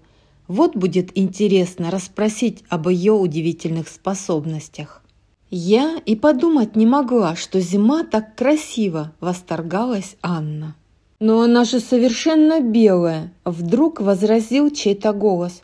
[0.49, 5.03] Вот будет интересно расспросить об ее удивительных способностях.
[5.51, 10.75] «Я и подумать не могла, что зима так красиво!»– восторгалась Анна.
[11.21, 15.63] «Но она же совершенно белая!»– вдруг возразил чей-то голос.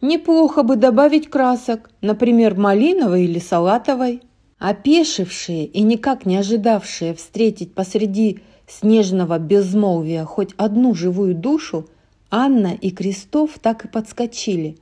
[0.00, 4.22] «Неплохо бы добавить красок, например, малиновой или салатовой».
[4.58, 11.88] Опешившие и никак не ожидавшие встретить посреди снежного безмолвия хоть одну живую душу,
[12.30, 14.76] Анна и Крестов так и подскочили.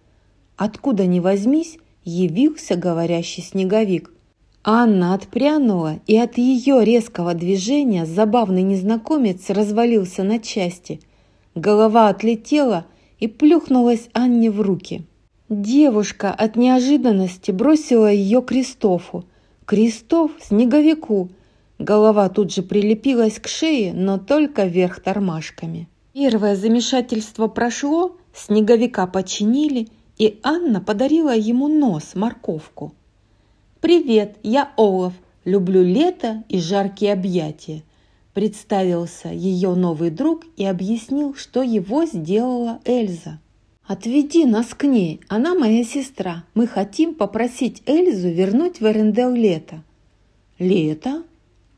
[0.57, 4.11] Откуда ни возьмись, явился говорящий снеговик.
[4.63, 11.01] Анна отпрянула, и от ее резкого движения забавный незнакомец развалился на части.
[11.55, 12.87] Голова отлетела
[13.19, 15.03] и плюхнулась Анне в руки.
[15.51, 19.27] Девушка от неожиданности бросила ее Кристофу.
[19.67, 21.29] Кристоф– снеговику.
[21.85, 25.87] Голова тут же прилепилась к шее, но только вверх тормашками.
[26.15, 32.95] Первое замешательство прошло, снеговика починили, и Анна подарила ему нос, морковку.
[33.83, 35.13] «Привет, я Олаф.
[35.45, 37.83] Люблю лето и жаркие объятия»,–
[38.33, 43.41] представился ее новый друг и объяснил, что его сделала Эльза.
[43.87, 46.45] «Отведи нас к ней, она моя сестра.
[46.55, 49.83] Мы хотим попросить Эльзу вернуть в Эрендел лето».
[50.59, 51.25] «Лето?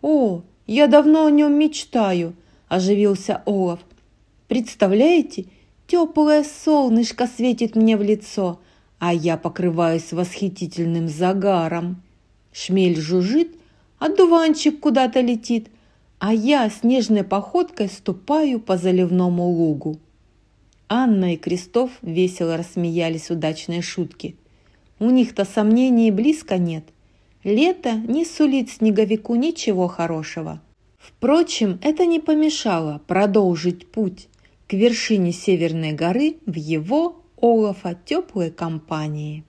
[0.09, 2.37] О, я давно о нем мечтаю»,–
[2.69, 3.81] оживился Олаф.
[4.47, 5.47] «Представляете,
[5.89, 8.61] теплое солнышко светит мне в лицо,
[9.01, 12.05] а я покрываюсь восхитительным загаром.
[12.53, 13.49] Шмель жужжит,
[13.99, 15.71] а дуванчик куда-то летит,
[16.21, 19.99] а я снежной походкой ступаю по заливному лугу.
[20.89, 24.37] Анна и Крестов весело рассмеялись удачной шутки.
[25.01, 26.85] У них-то сомнений близко нет.
[27.47, 30.61] Лето не сулит снеговику ничего хорошего.
[30.99, 34.27] Впрочем, это не помешало продолжить путь
[34.67, 39.45] к вершине Северной горы в его Олафа теплой компании.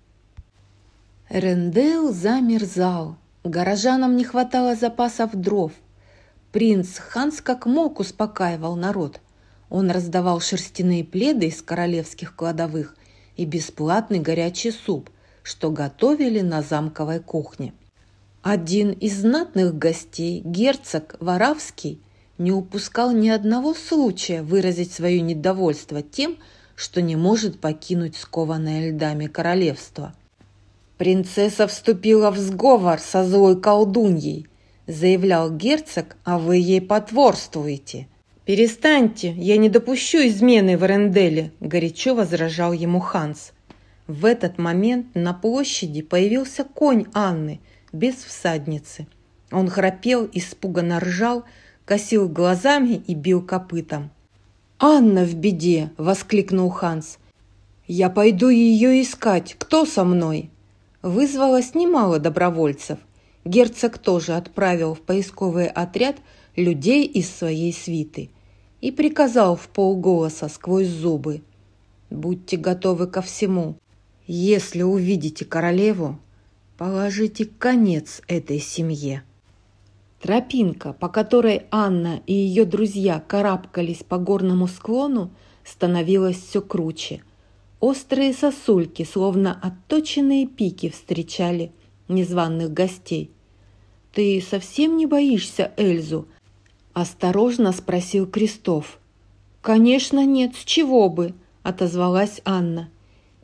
[1.28, 3.18] Рендел замерзал.
[3.44, 5.72] Горожанам не хватало запасов дров.
[6.52, 9.22] Принц Ханс как мог успокаивал народ.
[9.72, 12.96] Он раздавал шерстяные пледы из королевских кладовых
[13.38, 15.10] и бесплатный горячий суп,
[15.42, 17.74] что готовили на замковой кухне.
[18.50, 22.00] Один из знатных гостей, герцог Варавский,
[22.38, 26.38] не упускал ни одного случая выразить свое недовольство тем,
[26.74, 30.16] что не может покинуть скованное льдами королевство.
[30.98, 34.48] «Принцесса вступила в сговор со злой колдуньей»,
[34.88, 38.08] заявлял герцог, а вы ей потворствуете.
[38.46, 43.52] «Перестаньте, я не допущу измены в Эренделе»,– горячо возражал ему Ханс.
[44.08, 47.60] В этот момент на площади появился конь Анны,
[47.98, 49.08] без всадницы.
[49.52, 51.44] Он храпел, испуганно ржал,
[51.86, 54.12] косил глазами и бил копытом.
[54.80, 57.18] «Анна в беде!»– воскликнул Ханс.
[57.88, 59.56] «Я пойду ее искать.
[59.58, 60.52] Кто со мной?»
[61.02, 63.00] Вызвалось немало добровольцев.
[63.46, 66.18] Герцог тоже отправил в поисковый отряд
[66.56, 68.30] людей из своей свиты
[68.82, 71.42] и приказал в полголоса сквозь зубы.
[72.10, 73.78] «Будьте готовы ко всему.
[74.28, 76.20] Если увидите королеву,
[76.78, 79.24] положите конец этой семье».
[80.22, 85.32] Тропинка, по которой Анна и ее друзья карабкались по горному склону,
[85.64, 87.22] становилась все круче.
[87.80, 91.72] Острые сосульки, словно отточенные пики, встречали
[92.08, 93.30] незваных гостей.
[94.12, 96.28] «Ты совсем не боишься Эльзу?»–
[96.94, 99.00] осторожно спросил Крестов.
[99.62, 102.90] «Конечно нет, с чего бы?»– отозвалась Анна.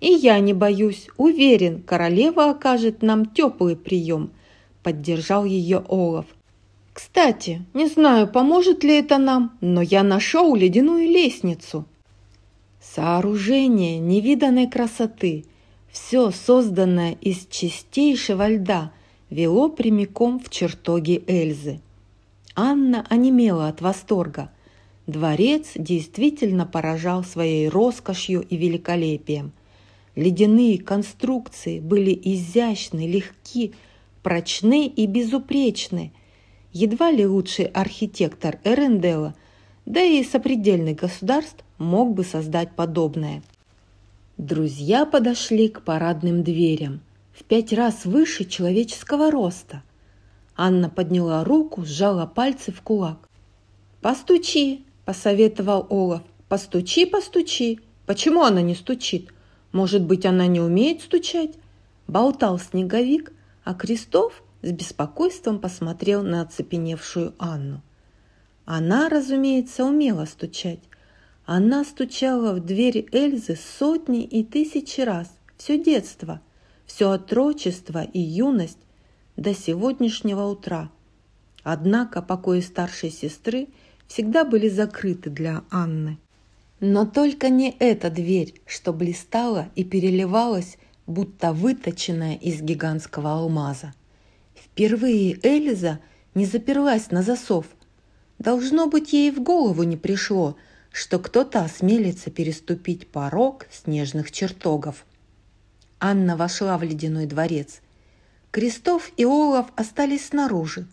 [0.03, 4.31] «И я не боюсь, уверен, королева окажет нам теплый прием»,–
[4.83, 6.25] поддержал ее Олаф.
[6.93, 11.85] Кстати, не знаю, поможет ли это нам, но я нашел ледяную лестницу.
[12.81, 15.45] Сооружение невиданной красоты.
[15.91, 18.91] Все, созданное из чистейшего льда,
[19.29, 21.79] вело прямиком в чертоги Эльзы.
[22.55, 24.51] Анна онемела от восторга.
[25.07, 29.53] Дворец действительно поражал своей роскошью и великолепием.
[30.15, 33.73] Ледяные конструкции были изящны, легки,
[34.21, 36.11] прочны и безупречны.
[36.71, 39.35] Едва ли лучший архитектор Эрендела,
[39.85, 43.43] да и сопредельных государств мог бы создать подобное.
[44.37, 47.01] Друзья подошли к парадным дверям,
[47.31, 49.83] в пять раз выше человеческого роста–
[50.55, 53.27] Анна подняла руку, сжала пальцы в кулак.
[54.01, 56.21] «Постучи!»– посоветовал Олаф.
[56.47, 57.79] «Постучи, постучи!
[58.05, 59.33] Почему она не стучит?
[59.73, 61.55] Может быть, она не умеет стучать?»
[62.07, 63.33] Болтал снеговик,
[63.65, 67.81] а Крестов с беспокойством посмотрел на оцепеневшую Анну.
[68.65, 70.79] Она, разумеется, умела стучать.
[71.45, 76.39] Она стучала в дверь Эльзы сотни и тысячи раз, все детство,
[76.85, 78.79] все отрочество и юность,
[79.35, 80.91] до сегодняшнего утра.
[81.63, 83.69] Однако покои старшей сестры
[84.07, 86.19] всегда были закрыты для Анны.
[86.85, 90.77] Но только не эта дверь, что блистала и переливалась,
[91.07, 93.93] будто выточенная из гигантского алмаза.
[94.53, 95.99] Впервые Эльза
[96.35, 97.67] не заперлась на засов.
[98.37, 100.57] Должно быть, ей в голову не пришло,
[100.91, 105.05] что кто-то осмелится переступить порог снежных чертогов.
[106.01, 107.79] Анна вошла в ледяной дворец–
[108.51, 110.85] Крестов и Олаф остались снаружи.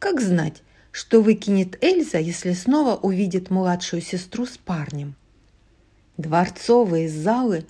[0.00, 5.14] Как знать, что выкинет Эльза, если снова увидит младшую сестру с парнем?
[6.16, 7.66] Дворцовые залы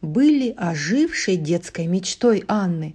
[0.00, 2.94] были ожившей детской мечтой Анны.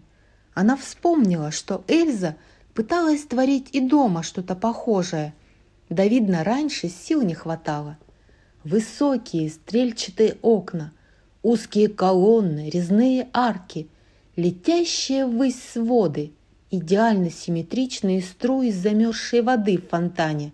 [0.54, 2.36] Она вспомнила, что Эльза
[2.74, 5.34] пыталась творить и дома что-то похожее.
[5.90, 7.98] Да, видно, раньше сил не хватало.
[8.64, 10.92] Высокие стрельчатые окна,
[11.42, 13.88] узкие колонны, резные арки–
[14.40, 16.32] летящие ввысь своды,
[16.72, 20.54] идеально симметричные струи замерзшей воды в фонтане.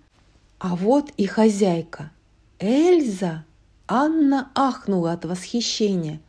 [0.58, 2.12] А вот и хозяйка.
[2.60, 3.46] Эльза!
[3.88, 6.20] Анна ахнула от восхищения.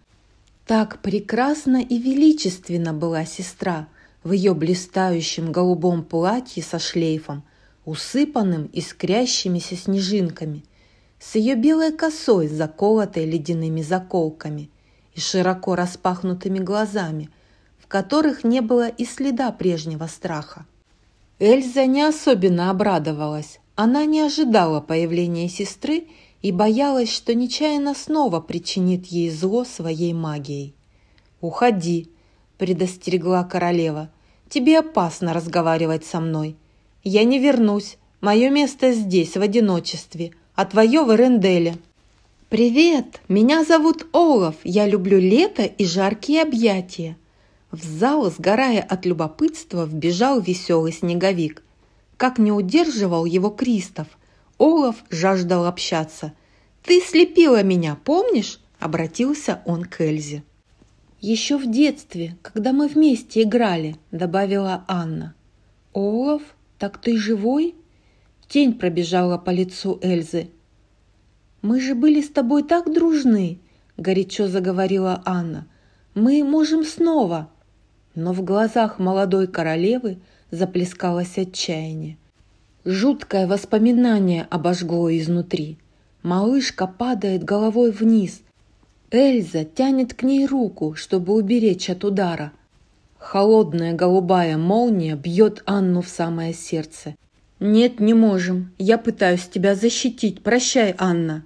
[0.66, 3.88] Так прекрасно и величественно была сестра
[4.22, 7.44] в ее блистающем голубом платье со шлейфом,
[7.86, 10.64] усыпанным искрящимися снежинками,
[11.18, 14.68] с ее белой косой, заколотой ледяными заколками
[15.14, 17.30] и широко распахнутыми глазами,
[17.78, 20.66] в которых не было и следа прежнего страха.
[21.38, 23.60] Эльза не особенно обрадовалась.
[23.76, 26.08] Она не ожидала появления сестры
[26.46, 30.76] и боялась, что нечаянно снова причинит ей зло своей магией.
[31.40, 32.08] «Уходи»,–
[32.58, 34.10] предостерегла королева.
[34.48, 36.54] «Тебе опасно разговаривать со мной.
[37.02, 37.98] Я не вернусь.
[38.20, 41.78] Мое место здесь, в одиночестве, а твое в Эренделе».
[42.48, 43.20] «Привет!
[43.26, 44.54] Меня зовут Олаф.
[44.62, 47.16] Я люблю лето и жаркие объятия»,
[47.72, 51.64] в зал, сгорая от любопытства, вбежал веселый снеговик.
[52.16, 54.06] Как не удерживал его Кристоф,
[54.58, 56.32] Олаф жаждал общаться.
[56.82, 60.42] «Ты слепила меня, помнишь?»– обратился он к Эльзе.
[61.20, 65.34] «Еще в детстве, когда мы вместе играли»,– добавила Анна.
[65.92, 66.42] «Олаф,
[66.78, 67.74] так ты живой?»
[68.48, 70.50] Тень пробежала по лицу Эльзы.
[71.62, 73.58] «Мы же были с тобой так дружны»,–
[73.96, 75.66] горячо заговорила Анна.
[76.14, 77.50] «Мы можем снова».
[78.14, 80.18] Но в глазах молодой королевы
[80.50, 82.18] заплескалось отчаяние.
[82.88, 85.76] Жуткое воспоминание обожгло изнутри.
[86.22, 88.42] Малышка падает головой вниз.
[89.10, 92.52] Эльза тянет к ней руку, чтобы уберечь от удара.
[93.18, 97.16] Холодная голубая молния бьет Анну в самое сердце.
[97.58, 98.72] «Нет, не можем.
[98.78, 100.44] Я пытаюсь тебя защитить.
[100.44, 101.44] Прощай, Анна».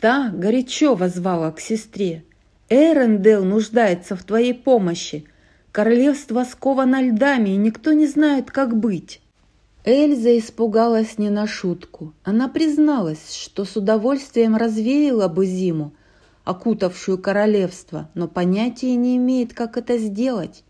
[0.00, 2.24] Та горячо возвала к сестре.
[2.68, 5.26] «Эрендел нуждается в твоей помощи.
[5.70, 9.21] Королевство сковано льдами, и никто не знает, как быть.
[9.84, 12.14] Эльза испугалась не на шутку.
[12.22, 15.92] Она призналась, что с удовольствием развеяла бы зиму,
[16.44, 20.62] окутавшую королевство, но понятия не имеет, как это сделать.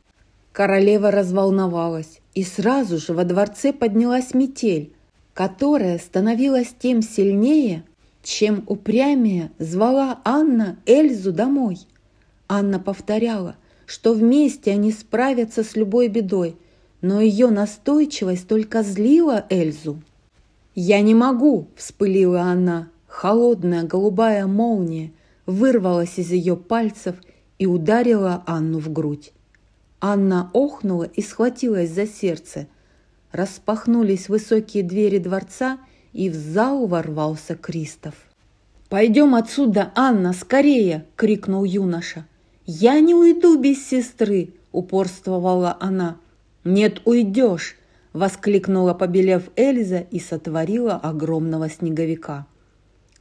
[0.52, 4.94] Королева разволновалась, и сразу же во дворце поднялась метель,
[5.34, 7.84] которая становилась тем сильнее,
[8.22, 11.78] чем упрямее звала Анна Эльзу домой.
[12.48, 13.56] Анна повторяла
[13.92, 16.56] что вместе они справятся с любой бедой,
[17.02, 20.00] но ее настойчивость только злила Эльзу.
[20.74, 22.88] «Я не могу!»– вспылила она.
[23.06, 25.12] Холодная голубая молния
[25.44, 27.16] вырвалась из ее пальцев
[27.58, 29.32] и ударила Анну в грудь.
[30.00, 32.68] Анна охнула и схватилась за сердце.
[33.32, 35.78] Распахнулись высокие двери дворца,
[36.12, 38.14] и в зал ворвался Кристоф.
[38.88, 42.26] «Пойдем отсюда, Анна, скорее!»– крикнул юноша.
[42.66, 46.18] «Я не уйду без сестры!»– упорствовала она.
[46.64, 47.76] «Нет, уйдешь!»–
[48.12, 52.46] воскликнула, побелев Эльза и сотворила огромного снеговика.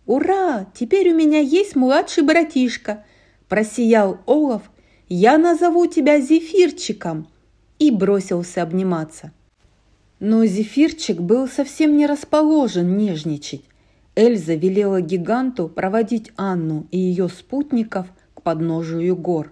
[0.06, 0.68] «Ура!
[0.74, 3.04] Теперь у меня есть младший братишка!»–
[3.48, 4.64] просиял Олаф.
[5.10, 7.28] «Я назову тебя Зефирчиком!»
[7.80, 9.32] и бросился обниматься.
[10.20, 13.64] Но Зефирчик был совсем не расположен нежничать.
[14.16, 19.52] Эльза велела гиганту проводить Анну и ее спутников к подножию гор.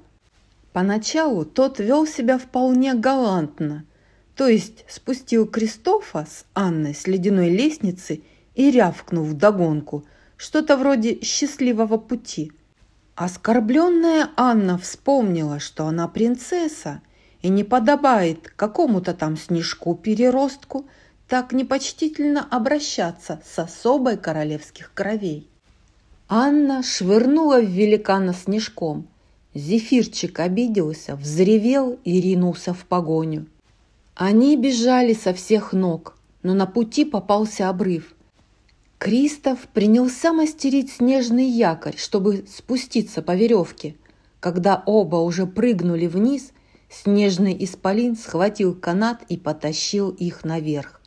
[0.73, 3.85] Поначалу тот вел себя вполне галантно,
[4.35, 8.21] то есть спустил Кристофа с Анной с ледяной лестницы
[8.55, 10.05] и рявкнул вдогонку,
[10.37, 12.51] что-то вроде счастливого пути.
[13.15, 17.01] Оскорбленная Анна вспомнила, что она принцесса
[17.41, 20.87] и не подобает какому-то там снежку-переростку
[21.27, 25.49] так непочтительно обращаться с особой королевских кровей.
[26.29, 29.07] Анна швырнула в великана снежком.
[29.55, 33.47] Зефирчик обиделся, взревел и ринулся в погоню.
[34.13, 38.13] Они бежали со всех ног, но на пути попался обрыв.
[38.99, 43.95] Кристоф принялся мастерить снежный якорь, чтобы спуститься по веревке.
[44.39, 46.51] Когда оба уже прыгнули вниз,
[46.89, 51.01] снежный исполин схватил канат и потащил их наверх.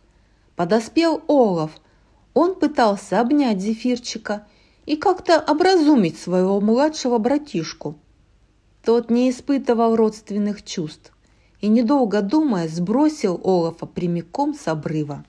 [0.57, 1.73] Подоспел Олаф.
[2.35, 4.47] Он пытался обнять Зефирчика
[4.85, 7.97] и как-то образумить своего младшего братишку.
[8.85, 11.13] Тот не испытывал родственных чувств
[11.61, 15.25] и, недолго думая, сбросил Олафа прямиком с обрыва.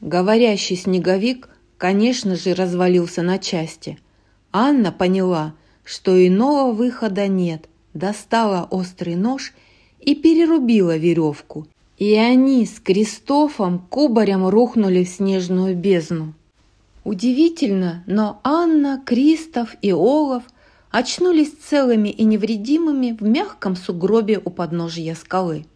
[0.00, 3.98] Говорящий снеговик, конечно же, развалился на части.
[4.52, 5.54] Анна поняла,
[5.84, 9.54] что иного выхода нет, достала острый нож
[10.00, 11.66] и перерубила веревку
[11.98, 16.34] и они с Кристофом кубарем рухнули в снежную бездну.
[17.04, 20.44] Удивительно, но Анна, Кристоф и Олаф
[20.90, 25.66] очнулись целыми и невредимыми в мягком сугробе у подножия скалы.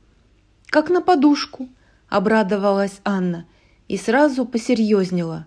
[0.67, 1.69] «Как на подушку!»–
[2.09, 3.47] обрадовалась Анна
[3.89, 5.47] и сразу посерьезнела.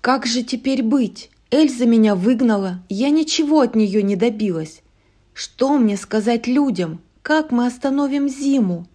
[0.00, 1.30] «Как же теперь быть?
[1.50, 4.82] Эльза меня выгнала, я ничего от нее не добилась.
[5.32, 7.00] Что мне сказать людям?
[7.22, 8.86] Как мы остановим зиму?»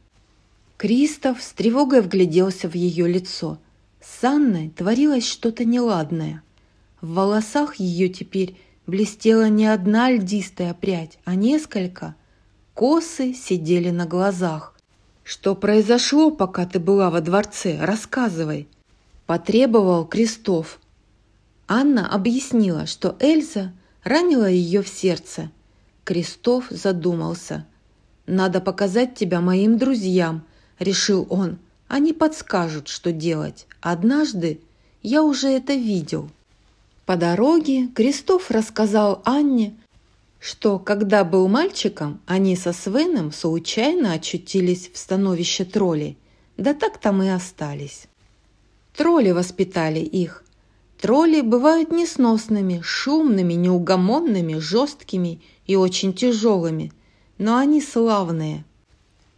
[0.78, 3.60] Кристоф с тревогой вгляделся в ее лицо.
[4.02, 6.42] С Анной творилось что-то неладное.
[7.02, 8.58] В волосах ее теперь
[8.88, 12.16] блестела не одна льдистая прядь, а несколько.
[12.74, 14.76] Косы сидели на глазах.
[15.24, 17.78] «Что произошло, пока ты была во дворце?
[17.80, 18.68] Рассказывай!»
[19.26, 20.80] Потребовал Кристоф.
[21.68, 23.72] Анна объяснила, что Эльза
[24.04, 25.52] ранила ее в сердце.
[26.04, 27.66] Кристоф задумался.
[28.26, 30.44] «Надо показать тебя моим друзьям»,
[30.82, 31.60] решил он.
[31.88, 33.68] Они подскажут, что делать.
[33.82, 34.62] Однажды
[35.02, 36.30] я уже это видел.
[37.12, 39.76] По дороге Кристоф рассказал Анне,
[40.40, 46.18] что когда был мальчиком, они со Свеном случайно очутились в становище троллей.
[46.56, 48.08] Да так там и остались.
[48.96, 50.46] Тролли воспитали их.
[51.02, 56.94] Тролли бывают несносными, шумными, неугомонными, жесткими и очень тяжелыми,
[57.38, 58.64] но они славные.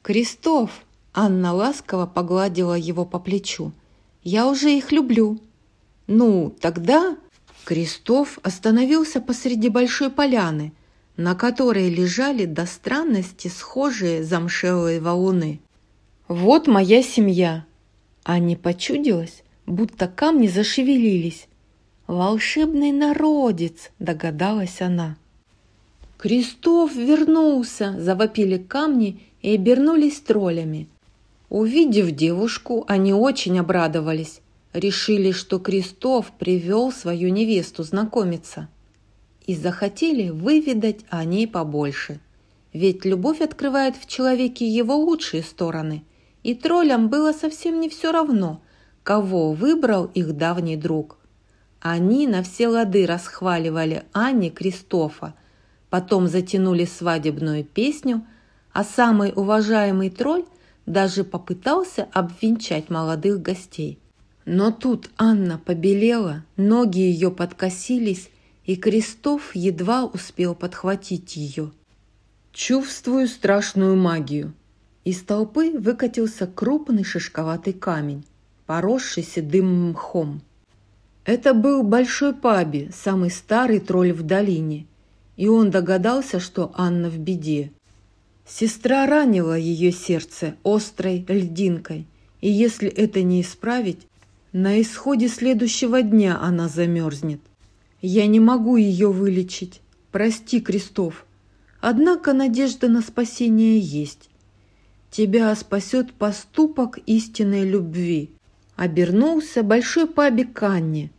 [0.03, 0.69] Кристоф
[1.11, 3.71] Анна ласково погладила его по плечу.
[4.21, 5.39] «Я уже их люблю».
[6.05, 7.17] «Ну, тогда...»
[7.65, 10.73] Крестов остановился посреди большой поляны,
[11.15, 15.61] на которой лежали до странности схожие замшелые валуны.
[16.27, 17.65] «Вот моя семья!»
[18.23, 21.47] Анне почудилось, будто камни зашевелились.
[22.07, 25.17] «Волшебный народец!»– догадалась она.
[26.17, 30.87] «Крестов вернулся!»– завопили камни и обернулись троллями.
[31.49, 34.41] Увидев девушку, они очень обрадовались.
[34.73, 38.69] Решили, что Крестов привел свою невесту знакомиться.
[39.45, 42.19] И захотели выведать о ней побольше.
[42.73, 46.03] Ведь любовь открывает в человеке его лучшие стороны.
[46.41, 48.61] И троллям было совсем не все равно,
[49.03, 51.17] кого выбрал их давний друг.
[51.79, 55.35] Они на все лады расхваливали Анне Кристофа,
[55.89, 58.25] потом затянули свадебную песню,
[58.71, 60.45] а самый уважаемый тролль
[60.85, 63.99] даже попытался обвенчать молодых гостей.
[64.45, 68.29] Но тут Анна побелела, ноги ее подкосились,
[68.65, 71.71] и Крестов едва успел подхватить ее.
[72.51, 74.53] «Чувствую страшную магию!»
[75.05, 78.25] Из толпы выкатился крупный шишковатый камень,
[78.65, 80.41] поросший седым мхом.
[81.25, 84.85] Это был большой паби, самый старый тролль в долине,
[85.35, 87.71] и он догадался, что Анна в беде.
[88.45, 92.05] Сестра ранила ее сердце острой льдинкой,
[92.41, 94.05] и если это не исправить,
[94.53, 97.41] на исходе следующего дня она замерзнет.
[98.03, 99.81] Я не могу ее вылечить.
[100.11, 101.25] Прости, Крестов.
[101.81, 104.29] Однако надежда на спасение есть.
[105.09, 108.29] Тебя спасет поступок истинной любви.
[108.75, 111.11] Обернулся большой пабик Канни.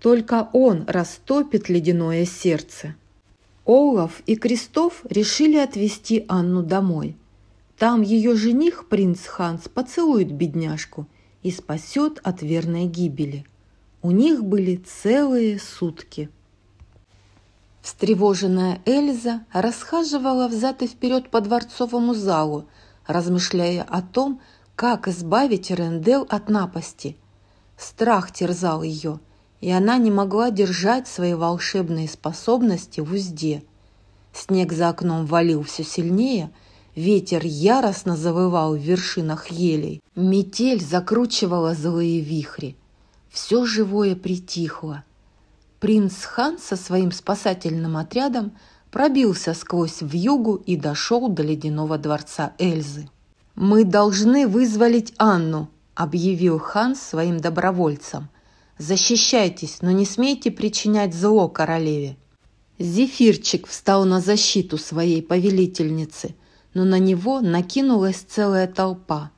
[0.00, 2.96] Только он растопит ледяное сердце.
[3.64, 7.14] Олаф и Крестов решили отвезти Анну домой.
[7.78, 11.06] Там ее жених, принц Ханс, поцелует бедняжку
[11.42, 13.44] и спасет от верной гибели.
[14.02, 16.30] У них были целые сутки.
[17.82, 22.66] Встревоженная Эльза расхаживала взад и вперед по дворцовому залу,
[23.06, 24.40] размышляя о том,
[24.76, 27.16] как избавить Рендел от напасти.
[27.76, 29.20] Страх терзал ее–
[29.60, 33.62] и она не могла держать свои волшебные способности в узде.
[34.32, 36.50] Снег за окном валил все сильнее,
[36.94, 42.76] ветер яростно завывал в вершинах елей, метель закручивала злые вихри.
[43.30, 45.04] Все живое притихло.
[45.78, 48.52] Принц Хан со своим спасательным отрядом
[48.90, 53.08] пробился сквозь вьюгу и дошел до ледяного дворца Эльзы.
[53.54, 58.28] «Мы должны вызволить Анну»,— объявил Хан своим добровольцам—
[58.80, 62.16] Защищайтесь, но не смейте причинять зло королеве».
[62.78, 66.34] Зефирчик встал на защиту своей повелительницы,
[66.74, 69.30] но на него накинулась целая толпа.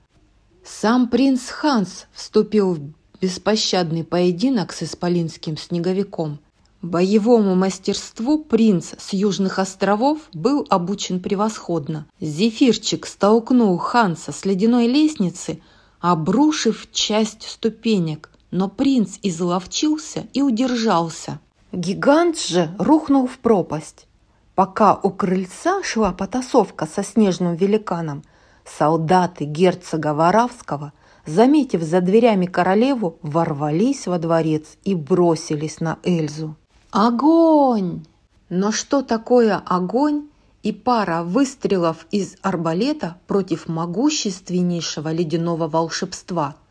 [0.64, 6.38] Сам принц Ханс вступил в беспощадный поединок с исполинским снеговиком.
[6.82, 12.06] Боевому мастерству принц с Южных островов был обучен превосходно.
[12.20, 15.60] Зефирчик столкнул Ханса с ледяной лестницы,
[16.00, 21.40] обрушив часть ступенек, но принц изловчился и удержался.
[21.70, 24.06] Гигант же рухнул в пропасть.
[24.54, 28.22] Пока у крыльца шла потасовка со снежным великаном,
[28.64, 30.92] солдаты герцога Варавского,
[31.26, 36.56] заметив за дверями королеву, ворвались во дворец и бросились на Эльзу.
[36.90, 38.04] Огонь!
[38.50, 40.28] Но что такое огонь
[40.62, 46.56] и пара выстрелов из арбалета против могущественнейшего ледяного волшебства–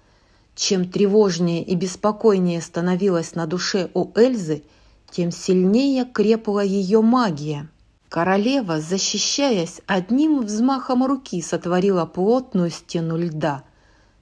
[0.56, 4.64] чем тревожнее и беспокойнее становилось на душе у Эльзы,
[5.12, 7.68] тем сильнее крепла ее магия.
[8.10, 13.64] Королева, защищаясь, одним взмахом руки сотворила плотную стену льда.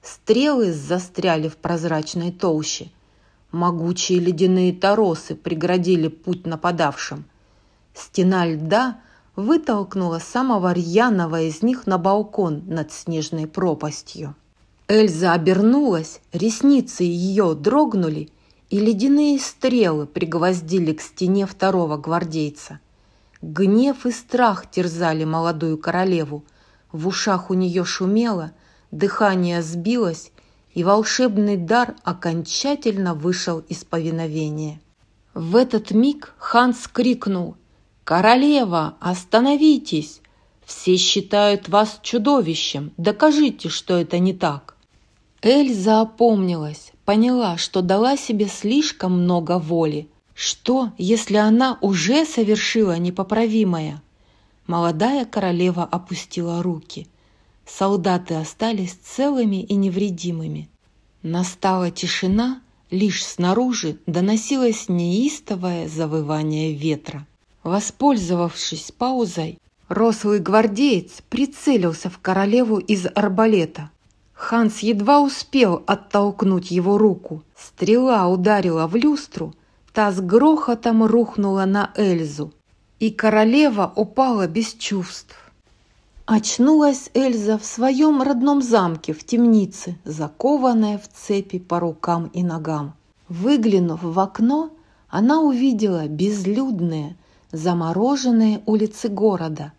[0.02, 2.90] Стрелы застряли в прозрачной толще.
[3.52, 7.24] Могучие ледяные торосы преградили путь нападавшим.
[7.94, 9.00] Стена льда
[9.34, 14.36] вытолкнула самого рьяного из них на балкон над снежной пропастью.
[14.86, 18.30] Эльза обернулась, ресницы ее дрогнули,
[18.70, 22.78] и ледяные стрелы пригвоздили к стене второго гвардейца.
[23.42, 26.44] Гнев и страх терзали молодую королеву.
[26.92, 28.52] В ушах у нее шумело,
[28.92, 30.30] дыхание сбилось,
[30.72, 34.80] и волшебный дар окончательно вышел из повиновения.
[35.34, 37.56] В этот миг Ханс крикнул
[38.04, 40.20] «Королева, остановитесь!
[40.64, 44.76] Все считают вас чудовищем, докажите, что это не так!»
[45.42, 50.08] Эльза опомнилась, поняла, что дала себе слишком много воли.
[50.32, 54.00] Что, если она уже совершила непоправимое?
[54.68, 57.08] Молодая королева опустила руки.
[57.66, 60.68] Солдаты остались целыми и невредимыми.
[61.24, 67.26] Настала тишина, лишь снаружи доносилось неистовое завывание ветра.
[67.64, 69.58] Воспользовавшись паузой,
[69.88, 73.90] рослый гвардеец прицелился в королеву из арбалета.
[74.40, 77.42] Ханс едва успел оттолкнуть его руку.
[77.54, 79.54] Стрела ударила в люстру,
[79.92, 82.50] та с грохотом рухнула на Эльзу,
[83.00, 85.36] и королева упала без чувств.
[86.24, 92.94] Очнулась Эльза в своем родном замке в темнице, закованная в цепи по рукам и ногам.
[93.28, 94.70] Выглянув в окно,
[95.10, 97.14] она увидела безлюдные,
[97.52, 99.74] замороженные улицы города.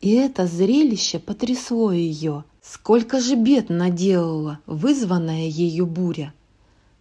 [0.00, 6.34] И это зрелище потрясло ее– Сколько же бед наделала вызванная ею буря.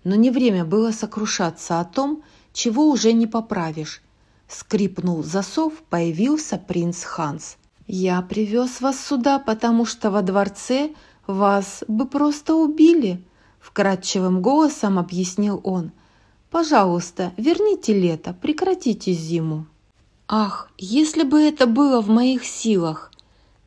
[0.06, 4.02] Но не время было сокрушаться о том, чего уже не поправишь.
[4.48, 7.58] Скрипнул засов, появился принц Ханс.
[7.86, 10.92] «Я привез вас сюда, потому что во дворце
[11.26, 13.22] вас бы просто убили»,
[13.60, 15.92] вкрадчивым голосом объяснил он.
[16.50, 19.66] «Пожалуйста, верните лето, прекратите зиму».
[20.30, 23.12] «Ах, если бы это было в моих силах!»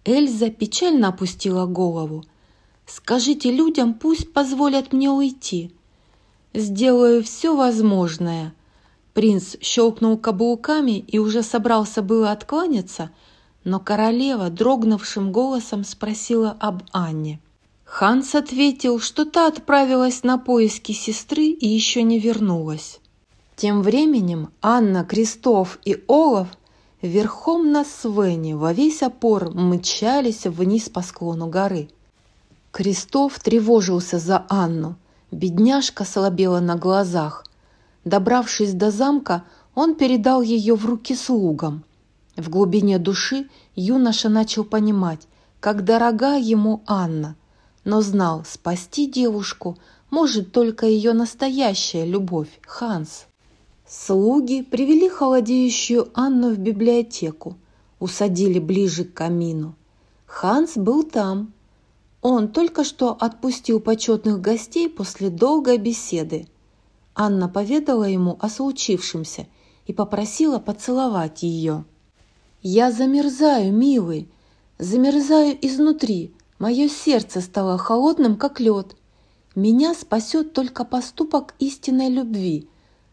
[0.05, 2.25] Эльза печально опустила голову.
[2.87, 5.71] «Скажите людям, пусть позволят мне уйти.
[6.55, 8.55] Сделаю все возможное».
[9.13, 13.11] Принц щелкнул каблуками и уже собрался было откланяться,
[13.65, 17.41] но королева дрогнувшим голосом спросила об Анне.
[17.85, 23.01] Ханс ответил, что та отправилась на поиски сестры и еще не вернулась.
[23.57, 26.49] Тем временем Анна, Крестов и Олаф
[27.03, 31.89] верхом на Свене во весь опор мчались вниз по склону горы.
[32.73, 34.97] Крестов тревожился за Анну.
[35.31, 37.45] Бедняжка слабела на глазах.
[38.05, 39.45] Добравшись до замка,
[39.75, 41.85] он передал ее в руки слугам.
[42.37, 45.27] В глубине души юноша начал понимать,
[45.61, 47.37] как дорога ему Анна,
[47.85, 49.79] но знал, спасти девушку
[50.11, 53.27] может только ее настоящая любовь, Ханс.
[53.93, 57.57] Слуги привели холодеющую Анну в библиотеку,
[57.99, 59.75] усадили ближе к камину.
[60.27, 61.53] Ханс был там.
[62.23, 66.47] Он только что отпустил почетных гостей после долгой беседы.
[67.17, 69.49] Анна поведала ему о случившемся
[69.89, 71.85] и попросила поцеловать ее.
[72.63, 74.29] «Я замерзаю, милый,
[74.79, 76.33] замерзаю изнутри.
[76.61, 78.95] Мое сердце стало холодным, как лед.
[79.57, 82.69] Меня спасет только поступок истинной любви–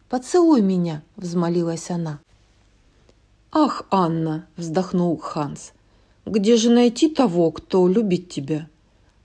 [0.09, 2.19] «Поцелуй меня!»– взмолилась она.
[3.51, 5.73] «Ах, Анна!»– вздохнул Ханс.
[6.25, 8.69] «Где же найти того, кто любит тебя?»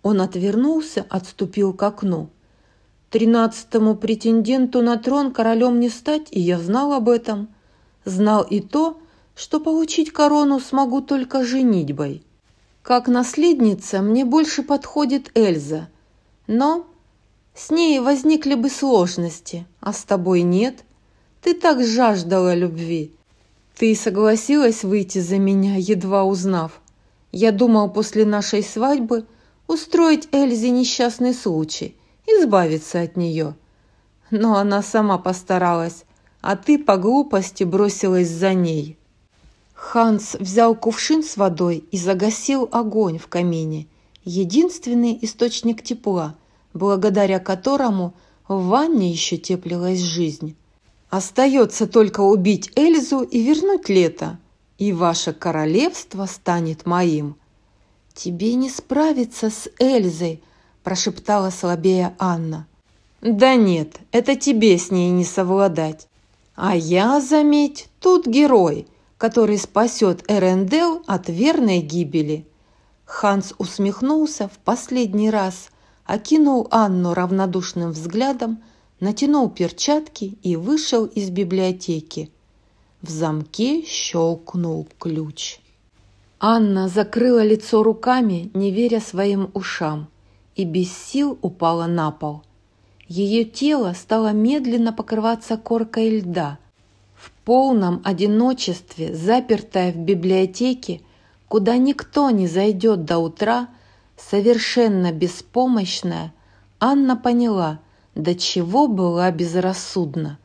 [0.03, 2.29] Он отвернулся, отступил к окну.
[3.11, 7.49] Тринадцатому претенденту на трон королем не стать, и я знал об этом.
[8.05, 8.99] Знал и то,
[9.37, 12.23] что получить корону смогу только женитьбой.
[12.83, 15.89] Как наследница мне больше подходит Эльза,
[16.49, 16.87] но
[17.55, 20.85] с ней возникли бы сложности, а с тобой нет.
[21.43, 23.13] Ты так жаждала любви.
[23.77, 26.81] Ты согласилась выйти за меня, едва узнав.
[27.31, 29.27] Я думал после нашей свадьбы
[29.67, 31.97] устроить Эльзе несчастный случай,
[32.27, 33.55] избавиться от нее.
[34.31, 36.05] Но она сама постаралась,
[36.41, 38.97] а ты по глупости бросилась за ней.
[39.75, 43.89] Ханс взял кувшин с водой и загасил огонь в камине,
[44.25, 46.37] единственный источник тепла–
[46.75, 48.15] благодаря которому
[48.49, 50.57] в ванне еще теплилась жизнь.
[51.11, 54.39] Остается только убить Эльзу и вернуть лето,
[54.79, 57.37] и ваше королевство станет моим.
[58.15, 60.43] «Тебе не справиться с Эльзой»,–
[60.83, 62.67] прошептала слабее Анна.
[63.21, 66.09] «Да нет, это тебе с ней не совладать.
[66.55, 72.47] А я, заметь, тут герой, который спасет Эрендел от верной гибели».
[73.05, 75.69] Ханс усмехнулся в последний раз–
[76.05, 78.63] окинул Анну равнодушным взглядом,
[79.01, 82.31] натянул перчатки и вышел из библиотеки.
[83.03, 85.59] В замке щелкнул ключ.
[86.39, 90.09] Анна закрыла лицо руками, не веря своим ушам,
[90.55, 92.43] и без сил упала на пол.
[93.09, 96.59] Ее тело стало медленно покрываться коркой льда.
[97.15, 101.01] В полном одиночестве, запертая в библиотеке,
[101.49, 103.69] куда никто не зайдет до утра–
[104.31, 106.33] Совершенно беспомощная,
[106.81, 107.81] Анна поняла,
[108.15, 110.39] до чего была безрассудна.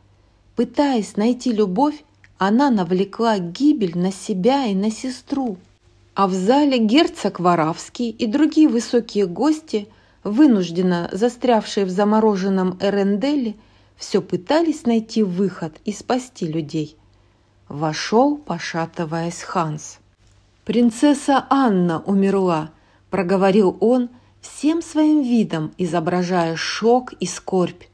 [0.56, 2.04] Пытаясь найти любовь,
[2.38, 5.58] она навлекла гибель на себя и на сестру.
[6.16, 9.88] А в зале герцог Варавский и другие высокие гости,
[10.24, 13.56] вынужденно застрявшие в замороженном Эренделе,
[13.96, 16.98] все пытались найти выход и спасти людей.
[17.70, 20.00] Вошел, пошатываясь, Ханс.
[20.66, 22.72] Принцесса Анна умерла,–
[23.18, 24.10] проговорил он,
[24.42, 27.86] всем своим видом изображая шок и скорбь.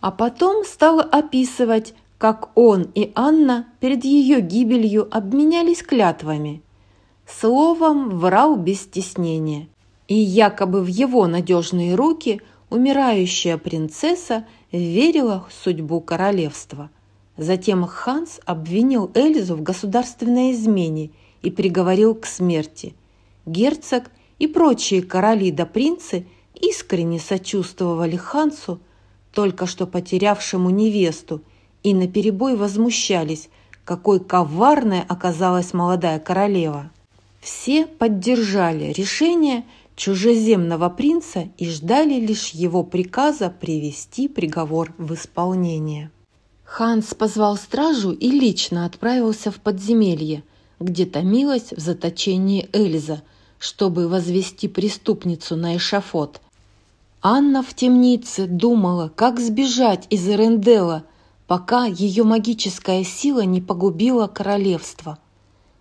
[0.00, 6.60] А потом стал описывать, как он и Анна перед ее гибелью обменялись клятвами.
[7.26, 9.68] Словом, врал без стеснения.
[10.06, 16.90] И якобы в его надежные руки умирающая принцесса верила в судьбу королевства.
[17.38, 21.08] Затем Ханс обвинил Эльзу в государственной измене
[21.40, 22.94] и приговорил к смерти.
[23.46, 28.80] Герцог и прочие короли да принцы искренне сочувствовали Хансу,
[29.32, 31.42] только что потерявшему невесту,
[31.82, 33.48] и наперебой возмущались,
[33.84, 36.90] какой коварной оказалась молодая королева.
[37.40, 39.64] Все поддержали решение
[39.94, 46.10] чужеземного принца и ждали лишь его приказа привести приговор в исполнение.
[46.64, 50.42] Ханс позвал стражу и лично отправился в подземелье,
[50.80, 53.22] где томилась в заточении Эльза–
[53.58, 56.40] чтобы возвести преступницу на эшафот.
[57.20, 61.04] Анна в темнице думала, как сбежать из Эрендела,
[61.46, 65.18] пока ее магическая сила не погубила королевство.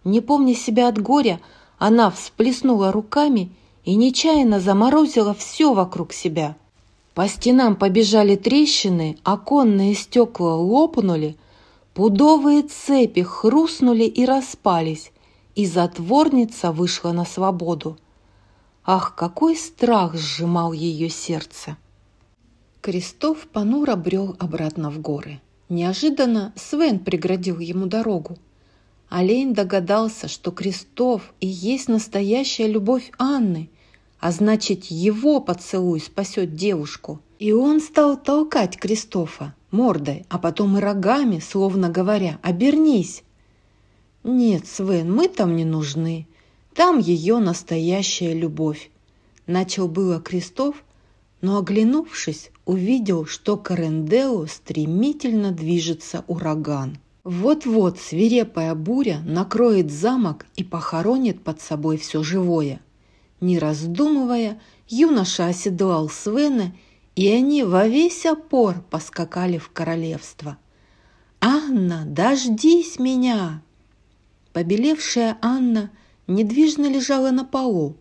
[0.04, 1.40] Не помня себя от горя,
[1.78, 3.52] она всплеснула руками
[3.86, 6.56] и нечаянно заморозила все вокруг себя.
[7.14, 11.36] По стенам побежали трещины, оконные стекла лопнули,
[11.94, 15.12] пудовые цепи хрустнули и распались,
[15.58, 17.98] и затворница вышла на свободу.
[18.86, 21.78] Ах, какой страх сжимал ее сердце!
[22.82, 25.42] Крестов понуро брел обратно в горы.
[25.68, 28.38] Неожиданно Свен преградил ему дорогу.
[29.10, 33.72] Олень догадался, что Крестов и есть настоящая любовь Анны,
[34.20, 37.20] а значит, его поцелуй спасет девушку.
[37.40, 43.24] И он стал толкать Кристофа мордой, а потом и рогами, словно говоря «обернись».
[44.28, 46.28] «Нет, Свен, мы там не нужны.
[46.76, 48.92] Там ее настоящая любовь».
[49.46, 50.84] Начал было Крестов,
[51.40, 56.98] но, оглянувшись, увидел, что к Аренделу стремительно движется ураган.
[57.24, 62.82] Вот-вот свирепая буря накроет замок и похоронит под собой все живое.
[63.40, 64.60] Не раздумывая,
[64.90, 66.74] юноша оседлал Свена,
[67.16, 70.58] и они во весь опор поскакали в королевство.
[71.40, 73.62] «Анна, дождись меня!»
[74.58, 75.92] Побелевшая Анна
[76.26, 77.96] недвижно лежала на полу.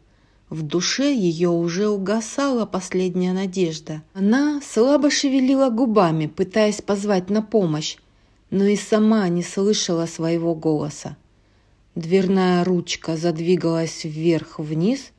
[0.48, 4.02] В душе ее уже угасала последняя надежда.
[4.14, 7.98] Она слабо шевелила губами, пытаясь позвать на помощь,
[8.48, 11.18] но и сама не слышала своего голоса.
[11.94, 15.12] Дверная ручка задвигалась вверх-вниз.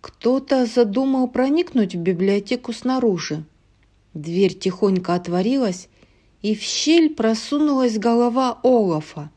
[0.00, 3.44] Кто-то задумал проникнуть в библиотеку снаружи.
[4.12, 5.88] Дверь тихонько отворилась,
[6.40, 9.30] и в щель просунулась голова Олафа.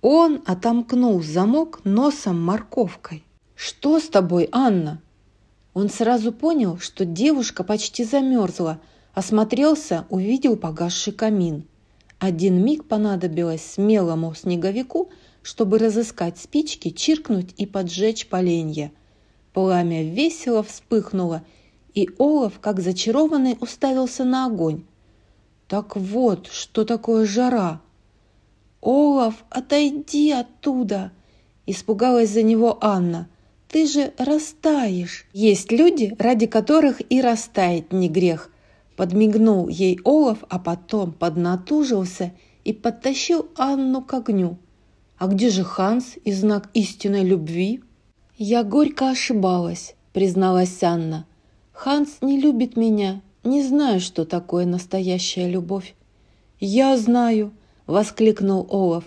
[0.00, 3.24] Он отомкнул замок носом морковкой.
[3.54, 5.02] «Что с тобой, Анна?»
[5.74, 8.80] Он сразу понял, что девушка почти замерзла,
[9.14, 11.64] осмотрелся, увидел погасший камин–
[12.18, 15.08] один миг понадобилось смелому снеговику,
[15.42, 18.90] чтобы разыскать спички, чиркнуть и поджечь поленья.
[19.52, 21.44] Пламя весело вспыхнуло,
[21.94, 24.82] и Олаф, как зачарованный, уставился на огонь.
[25.68, 27.80] Так вот, что такое жара.
[28.80, 31.12] «Олаф, отойди оттуда!»
[31.66, 33.28] Испугалась за него Анна.
[33.68, 38.50] «Ты же растаешь!» Есть люди, ради которых и растает не грех–
[38.98, 42.32] Подмигнул ей Олаф, а потом поднатужился
[42.64, 44.58] и подтащил Анну к огню.
[45.18, 47.80] «А где же Ханс и знак истинной любви?»
[48.36, 51.26] «Я горько ошибалась»,— призналась Анна.
[51.70, 55.94] «Ханс не любит меня, не знаю, что такое настоящая любовь».
[56.58, 57.52] «Я знаю»,—
[57.88, 59.04] воскликнул Олаф.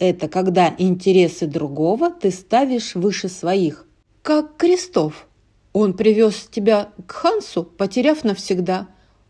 [0.00, 3.86] «Это когда интересы другого ты ставишь выше своих,
[4.22, 5.28] как Крестов.
[5.72, 8.88] Он привез тебя к Хансу, потеряв навсегда,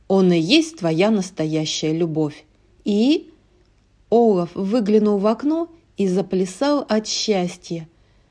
[0.08, 2.46] он и есть твоя настоящая любовь.
[2.84, 3.30] И...»
[4.08, 5.68] Олаф выглянул в окно
[5.98, 7.86] и заплясал от счастья.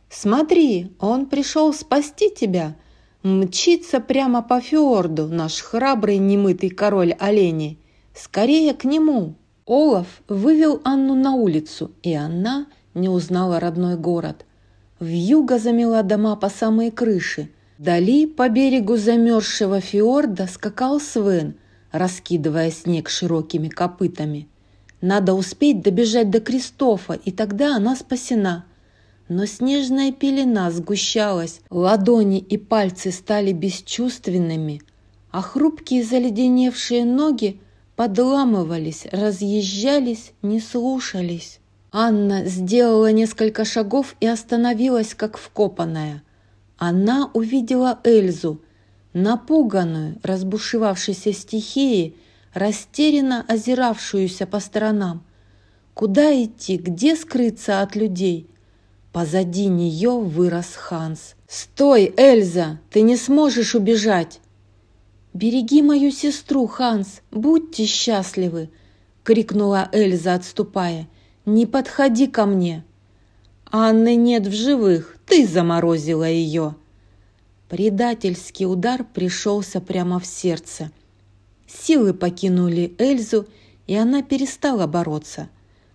[0.09, 2.75] «Смотри, он пришел спасти тебя!»
[3.23, 7.77] Мчится прямо по фьорду наш храбрый немытый король оленей.
[8.15, 9.35] Скорее к нему!»
[9.67, 12.65] Олаф вывел Анну на улицу, и она
[12.95, 14.45] не узнала родной город.
[14.99, 17.49] Вьюга замела дома по самые крыши.
[17.77, 21.53] Вдали по берегу замерзшего фьорда скакал Свен–
[21.91, 24.47] раскидывая снег широкими копытами.
[25.01, 28.65] Надо успеть добежать до Кристофа, и тогда она спасена.
[29.29, 34.81] Но снежная пелена сгущалась, ладони и пальцы стали бесчувственными,
[35.31, 37.59] а хрупкие заледеневшие ноги
[37.97, 41.59] подламывались, разъезжались, не слушались.
[41.91, 46.21] Анна сделала несколько шагов и остановилась, как вкопанная.
[46.77, 48.61] Она увидела Эльзу,
[49.13, 52.15] напуганную разбушевавшейся стихией,
[52.53, 55.23] растерянно озиравшуюся по сторонам.
[55.95, 58.47] Куда идти, где скрыться от людей?
[59.11, 61.33] Позади нее вырос Ханс.
[61.47, 62.79] «Стой, Эльза!
[62.91, 64.39] Ты не сможешь убежать!»
[65.33, 67.21] «Береги мою сестру, Ханс!
[67.31, 68.69] Будьте счастливы!»—
[69.23, 71.07] крикнула Эльза, отступая.
[71.45, 72.83] «Не подходи ко мне!»
[73.69, 76.75] «Анны нет в живых, ты заморозила ее!»
[77.69, 80.91] Предательский удар пришелся прямо в сердце.
[81.67, 83.45] Силы покинули Эльзу,
[83.87, 85.49] и она перестала бороться.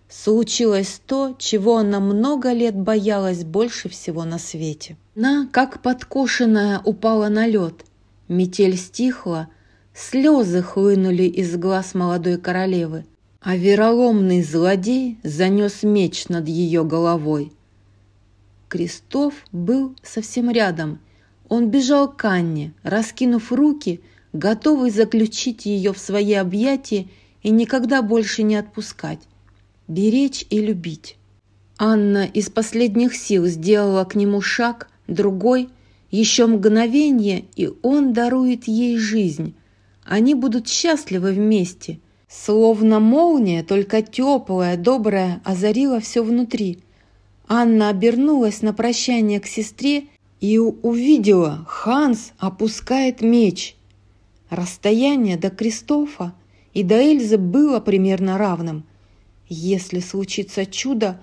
[0.07, 4.95] Случилось то, чего она много лет боялась больше всего на свете.
[5.15, 7.83] Она, как подкошенная, упала на лед.
[8.27, 9.49] Метель стихла,
[9.93, 13.05] слезы хлынули из глаз молодой королевы,
[13.41, 17.51] а вероломный злодей занес меч над ее головой.
[18.69, 20.99] Крестов был совсем рядом–
[21.53, 24.01] он бежал к Анне, раскинув руки,
[24.33, 27.07] готовый заключить ее в свои объятия
[27.43, 29.19] и никогда больше не отпускать,
[29.87, 31.15] беречь и любить.
[31.77, 35.69] Анна из последних сил сделала к нему шаг, другой,
[36.13, 39.55] еще мгновение, и он дарует ей жизнь.
[40.05, 41.99] Они будут счастливы вместе.
[42.27, 46.79] Словно молния, только теплая, добрая, озарила все внутри.
[47.47, 50.05] Анна обернулась на прощание к сестре
[50.39, 53.75] и увидела, Ханс опускает меч.
[54.51, 56.35] Расстояние до Кристофа
[56.75, 58.83] и до Эльзы было примерно равным.
[59.49, 61.19] Если случится чудо,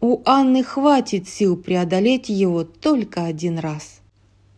[0.00, 3.99] у Анны хватит сил преодолеть его только один раз.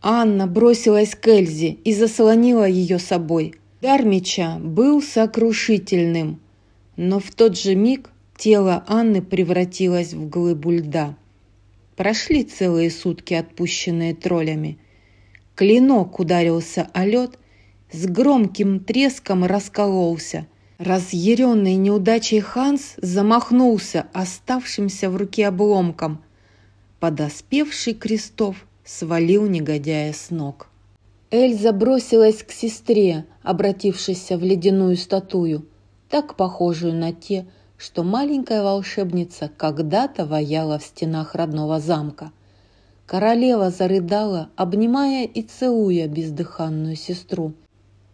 [0.05, 3.55] Анна бросилась к Эльзе и заслонила ее собой.
[3.81, 6.41] Дар меча был сокрушительным,
[6.97, 11.15] но в тот же миг тело Анны превратилось в глыбу льда.
[11.95, 14.77] Прошли целые сутки, отпущенные троллями.
[15.55, 17.39] Клинок ударился о лед,
[17.89, 20.47] с громким треском раскололся.
[20.79, 26.21] Разъяренный неудачей Ханс замахнулся оставшимся в руке обломком.
[26.99, 30.67] Подоспевший Крестов свалил негодяя с ног.
[31.31, 35.65] Эльза бросилась к сестре, обратившейся в ледяную статую,
[36.09, 37.45] так похожую на те,
[37.77, 42.31] что маленькая волшебница когда-то ваяла в стенах родного замка.
[43.05, 47.53] Королева зарыдала, обнимая и целуя бездыханную сестру–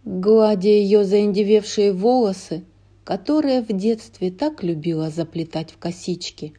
[0.09, 2.63] гладя ее заиндевевшие волосы,
[3.03, 6.53] которые в детстве так любила заплетать в косички.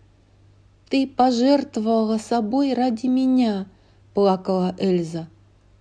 [0.88, 3.66] «Ты пожертвовала собой ради меня»,—
[4.14, 5.28] плакала Эльза.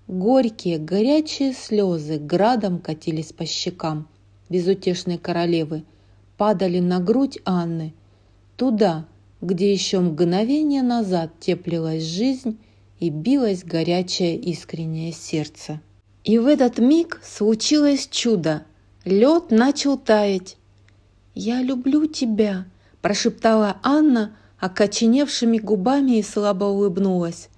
[0.07, 4.07] Горькие, горячие слезы градом катились по щекам
[4.49, 5.83] безутешной королевы,
[6.37, 7.93] падали на грудь Анны,
[8.55, 9.05] туда,
[9.41, 12.57] где еще мгновение назад теплилась жизнь
[12.99, 15.79] и билось горячее искреннее сердце.
[16.23, 18.63] И в этот миг случилось чудо.
[19.05, 20.57] Лед начал таять.
[21.33, 22.65] «Я люблю тебя»,–
[23.01, 27.49] прошептала Анна, окоченевшими губами и слабо улыбнулась.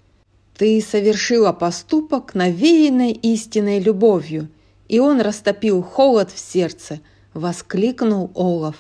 [0.62, 4.48] «Ты совершила поступок, навеянный истинной любовью,
[4.88, 7.00] и он растопил холод в сердце»,–
[7.34, 8.76] воскликнул Олаф.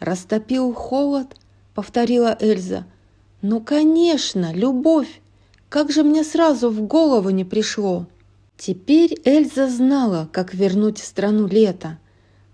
[0.00, 1.36] «Растопил холод?»–
[1.74, 2.86] повторила Эльза.
[3.42, 5.20] «Ну, конечно, любовь!
[5.68, 8.06] Как же мне сразу в голову не пришло!»
[8.56, 11.98] Теперь Эльза знала, как вернуть страну лето.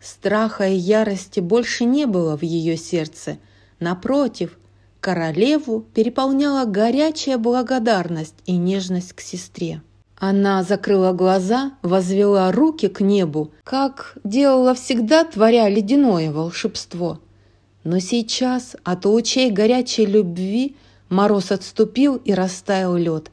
[0.00, 3.38] Страха и ярости больше не было в ее сердце.
[3.78, 4.58] Напротив,
[5.00, 9.82] королеву переполняла горячая благодарность и нежность к сестре.
[10.16, 17.20] Она закрыла глаза, возвела руки к небу, как делала всегда, творя ледяное волшебство.
[17.84, 20.74] Но сейчас от лучей горячей любви
[21.08, 23.30] мороз отступил и растаял лед.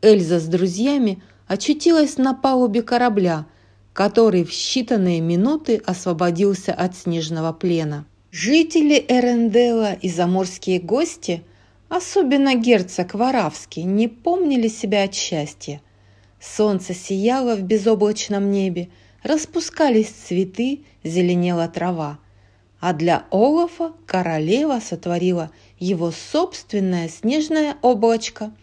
[0.00, 3.44] Эльза с друзьями очутилась на палубе корабля,
[3.92, 8.06] который в считанные минуты освободился от снежного плена.
[8.32, 11.44] Жители Эрендела и заморские гости,
[11.88, 15.80] особенно герцог Варавский, не помнили себя от счастья.
[16.40, 18.88] Солнце сияло в безоблачном небе,
[19.22, 22.18] распускались цветы, зеленела трава.
[22.80, 28.52] А для Олафа королева сотворила его собственное снежное облачко–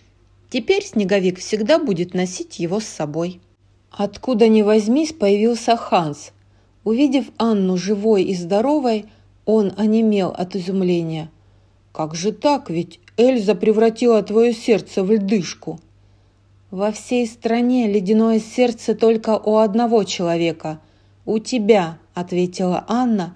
[0.50, 3.40] Теперь снеговик всегда будет носить его с собой.
[3.92, 6.32] Откуда ни возьмись, появился Ханс.
[6.84, 9.06] Увидев Анну живой и здоровой,
[9.50, 11.32] он онемел от изумления.
[11.92, 12.70] «Как же так?
[12.70, 15.80] Ведь Эльза превратила твое сердце в льдышку!»
[16.70, 20.80] «Во всей стране ледяное сердце только у одного человека.
[21.26, 23.36] У тебя»,— ответила Анна,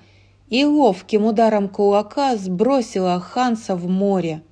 [0.49, 4.43] и ловким ударом кулака сбросила Ханса в море.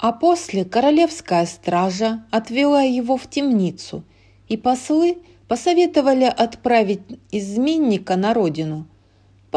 [0.00, 4.02] А после королевская стража отвела его в темницу,
[4.48, 8.88] и послы посоветовали отправить изменника на родину.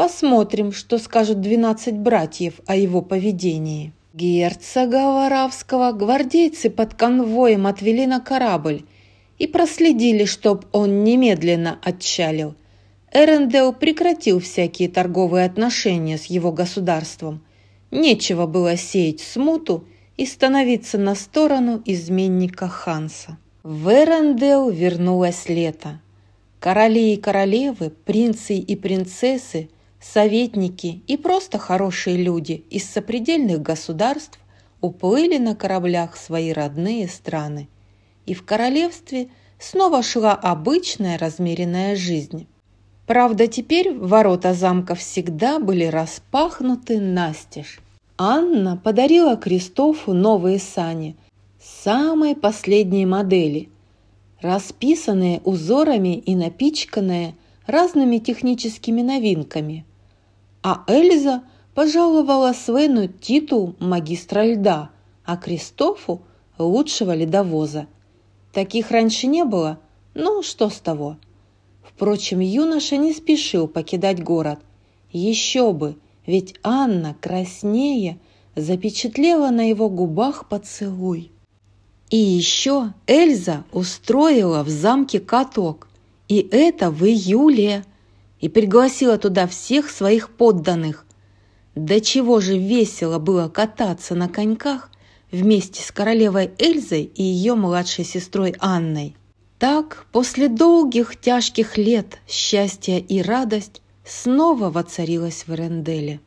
[0.00, 3.92] Посмотрим, что скажут двенадцать братьев о его поведении.
[4.14, 8.84] Герцога Варавского гвардейцы под конвоем отвели на корабль
[9.36, 12.54] и проследили, чтоб он немедленно отчалил.
[13.12, 17.42] Эрендел прекратил всякие торговые отношения с его государством.
[17.90, 19.84] Нечего было сеять смуту
[20.16, 23.36] и становиться на сторону изменника Ханса.
[23.62, 26.00] В Эрендел вернулось лето.
[26.58, 29.68] Короли и королевы, принцы и принцессы,
[30.00, 34.38] советники и просто хорошие люди из сопредельных государств
[34.80, 37.68] уплыли на кораблях в свои родные страны.
[38.26, 39.28] И в королевстве
[39.58, 42.46] снова шла обычная размеренная жизнь.
[43.06, 47.80] Правда, теперь ворота замка всегда были распахнуты настежь.
[48.16, 51.16] Анна подарила Кристофу новые сани,
[51.60, 53.68] самой последней модели,
[54.40, 57.34] расписанные узорами и напичканные
[57.66, 59.84] разными техническими новинками.
[60.62, 61.42] А Эльза
[61.74, 64.90] пожаловала Свену титул магистра льда,
[65.24, 66.22] а Кристофу–
[66.58, 67.86] лучшего ледовоза.
[68.52, 69.78] Таких раньше не было,
[70.14, 71.16] ну что с того.
[71.82, 74.60] Впрочем, юноша не спешил покидать город.
[75.12, 75.96] Еще бы–
[76.30, 78.18] ведь Анна, краснее,
[78.54, 81.32] запечатлела на его губах поцелуй.
[82.10, 85.88] И еще Эльза устроила в замке каток,
[86.28, 87.84] и это в июле,
[88.40, 91.04] и пригласила туда всех своих подданных.
[91.74, 94.90] До чего же весело было кататься на коньках
[95.30, 99.16] вместе с королевой Эльзой и ее младшей сестрой Анной.
[99.58, 106.20] Так, после долгих тяжких лет счастье и радость снова воцарилась в Эренделе.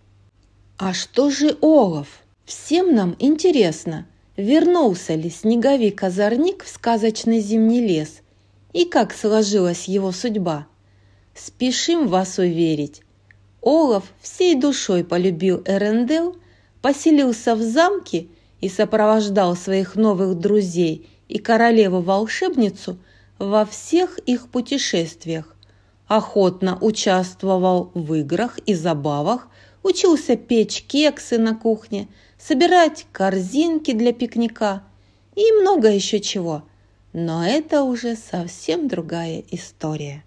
[0.78, 2.08] А что же Олаф?
[2.46, 4.06] Всем нам интересно,
[4.38, 8.22] вернулся ли снеговик-озорник в сказочный зимний лес
[8.72, 10.68] и как сложилась его судьба.
[11.36, 13.02] Спешим вас уверить,
[13.64, 16.36] Олаф всей душой полюбил Эрендел,
[16.82, 18.28] поселился в замке
[18.62, 22.98] и сопровождал своих новых друзей и королеву-волшебницу
[23.40, 25.56] во всех их путешествиях,
[26.08, 29.48] охотно участвовал в играх и забавах,
[29.82, 34.84] учился печь кексы на кухне, собирать корзинки для пикника
[35.36, 36.64] и много еще чего.
[37.14, 40.24] Но это уже совсем другая история.